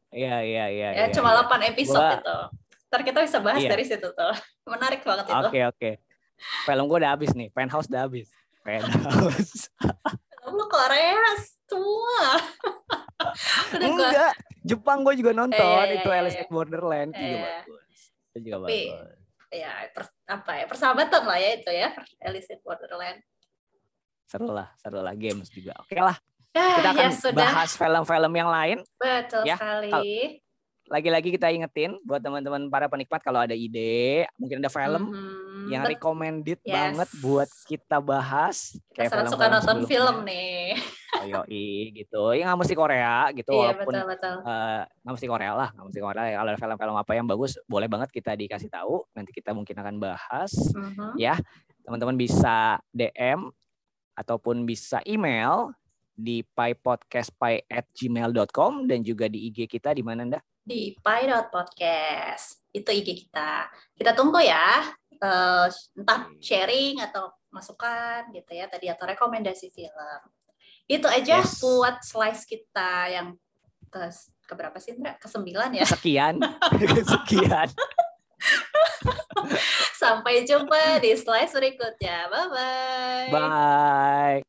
Iya 0.07 0.37
iya 0.43 0.65
iya 0.71 0.89
ya, 1.03 1.05
cuma 1.11 1.35
ya. 1.35 1.47
8 1.47 1.71
episode 1.71 2.03
gua... 2.03 2.19
itu. 2.19 2.37
Ntar 2.87 3.01
kita 3.03 3.19
bisa 3.23 3.39
bahas 3.43 3.63
iya. 3.63 3.71
dari 3.71 3.83
situ 3.87 4.07
tuh. 4.11 4.35
Menarik 4.71 5.03
banget 5.07 5.31
itu. 5.31 5.35
Oke 5.35 5.47
okay, 5.47 5.63
oke. 5.63 5.79
Okay. 5.79 5.93
film 6.67 6.85
gue 6.87 6.97
udah 6.99 7.11
habis 7.15 7.31
nih. 7.35 7.47
Penthouse 7.51 7.87
udah 7.91 8.07
habis. 8.07 8.27
Penthouse 8.63 9.71
lu 10.51 10.65
Korea 10.71 11.35
semua. 11.67 12.21
Enggak, 13.87 14.33
Jepang 14.63 15.03
gue 15.03 15.13
juga 15.19 15.31
nonton 15.35 15.85
eh, 15.87 15.99
itu 15.99 16.09
iya, 16.09 16.19
Alice 16.23 16.39
in 16.39 16.47
Borderland 16.47 17.11
eh, 17.15 17.19
juga 17.19 17.37
bagus. 17.43 17.97
Itu 18.31 18.37
juga 18.43 18.57
Tapi, 18.63 18.81
bagus. 18.87 19.17
Ya, 19.47 19.71
per, 19.95 20.03
apa 20.27 20.51
ya 20.59 20.65
persahabatan 20.67 21.23
lah 21.23 21.37
ya 21.39 21.49
itu 21.55 21.71
ya 21.71 21.89
Alice 22.23 22.49
in 22.51 22.59
Borderland. 22.63 23.19
Seru 24.27 24.51
lah, 24.51 24.67
seru 24.79 24.99
lah 24.99 25.15
games 25.15 25.47
juga. 25.51 25.75
Oke 25.83 25.99
lah. 25.99 26.15
Ah, 26.57 26.81
kita 26.81 26.89
akan 26.89 27.11
ya 27.11 27.31
bahas 27.35 27.71
film-film 27.77 28.33
yang 28.33 28.49
lain. 28.49 28.77
Betul 28.97 29.43
ya. 29.45 29.55
sekali 29.55 30.41
lagi-lagi 30.87 31.29
kita 31.35 31.51
ingetin 31.51 31.99
buat 32.07 32.23
teman-teman 32.23 32.71
para 32.71 32.87
penikmat 32.87 33.19
kalau 33.19 33.43
ada 33.43 33.51
ide, 33.51 34.23
mungkin 34.39 34.63
ada 34.63 34.71
film 34.71 35.11
yang 35.71 35.83
recommended 35.85 36.59
yes. 36.63 36.73
banget 36.73 37.09
buat 37.19 37.49
kita 37.67 37.97
bahas. 37.99 38.79
Kayak 38.95 39.11
film 39.13 39.27
suka 39.31 39.45
nonton 39.51 39.77
film 39.85 40.15
nih. 40.25 40.79
Oh, 41.17 41.45
i 41.47 41.95
gitu. 41.95 42.35
Ya 42.35 42.51
nggak 42.51 42.59
mesti 42.65 42.75
Korea 42.75 43.31
gitu 43.31 43.51
iya, 43.55 43.73
walaupun 43.73 43.93
eh, 43.95 44.03
nggak 44.05 44.19
uh, 44.43 45.11
mesti 45.15 45.27
Korea 45.27 45.51
lah, 45.55 45.69
nggak 45.73 45.85
mesti 45.89 46.01
Korea. 46.03 46.23
Kalau 46.35 46.51
ada 46.51 46.59
film-film 46.59 46.95
apa 46.99 47.11
yang 47.15 47.25
bagus, 47.25 47.51
boleh 47.65 47.87
banget 47.87 48.09
kita 48.11 48.35
dikasih 48.35 48.69
tahu. 48.69 49.07
Nanti 49.15 49.31
kita 49.33 49.55
mungkin 49.55 49.75
akan 49.79 49.95
bahas. 49.97 50.51
Mm-hmm. 50.75 51.11
Ya, 51.17 51.39
teman-teman 51.87 52.19
bisa 52.19 52.77
DM 52.91 53.49
ataupun 54.17 54.65
bisa 54.65 54.97
email 55.05 55.69
di 56.17 56.41
pipodcastpie@gmail.com 56.41 58.89
dan 58.89 59.05
juga 59.05 59.29
di 59.29 59.53
IG 59.53 59.69
kita 59.69 59.93
di 59.93 60.01
mana 60.01 60.25
Nda? 60.25 60.41
Di 60.67 60.97
pi.podcast. 60.97 62.65
Itu 62.73 62.89
IG 62.89 63.29
kita. 63.29 63.69
Kita 63.93 64.17
tunggu 64.17 64.41
ya. 64.41 64.81
Uh, 65.17 65.67
entah 65.97 66.29
sharing 66.37 67.01
atau 67.01 67.33
masukan 67.49 68.29
gitu 68.35 68.51
ya 68.53 68.69
tadi 68.69 68.91
atau 68.91 69.09
rekomendasi 69.09 69.73
film. 69.73 70.21
Itu 70.87 71.09
aja 71.09 71.43
yes. 71.43 71.59
buat 71.59 71.99
slice 72.05 72.47
kita 72.47 73.11
yang 73.11 73.35
ke 73.91 74.07
ke 74.47 74.53
berapa 74.55 74.77
sih 74.79 74.95
Indra? 74.95 75.19
Ke 75.19 75.27
sembilan 75.27 75.69
ya? 75.75 75.85
Sekian. 75.87 76.39
Sekian. 77.13 77.67
Sampai 79.97 80.47
jumpa 80.47 81.03
di 81.03 81.11
slice 81.17 81.51
berikutnya. 81.57 82.31
Bye-bye. 82.31 83.27
Bye. 83.33 84.46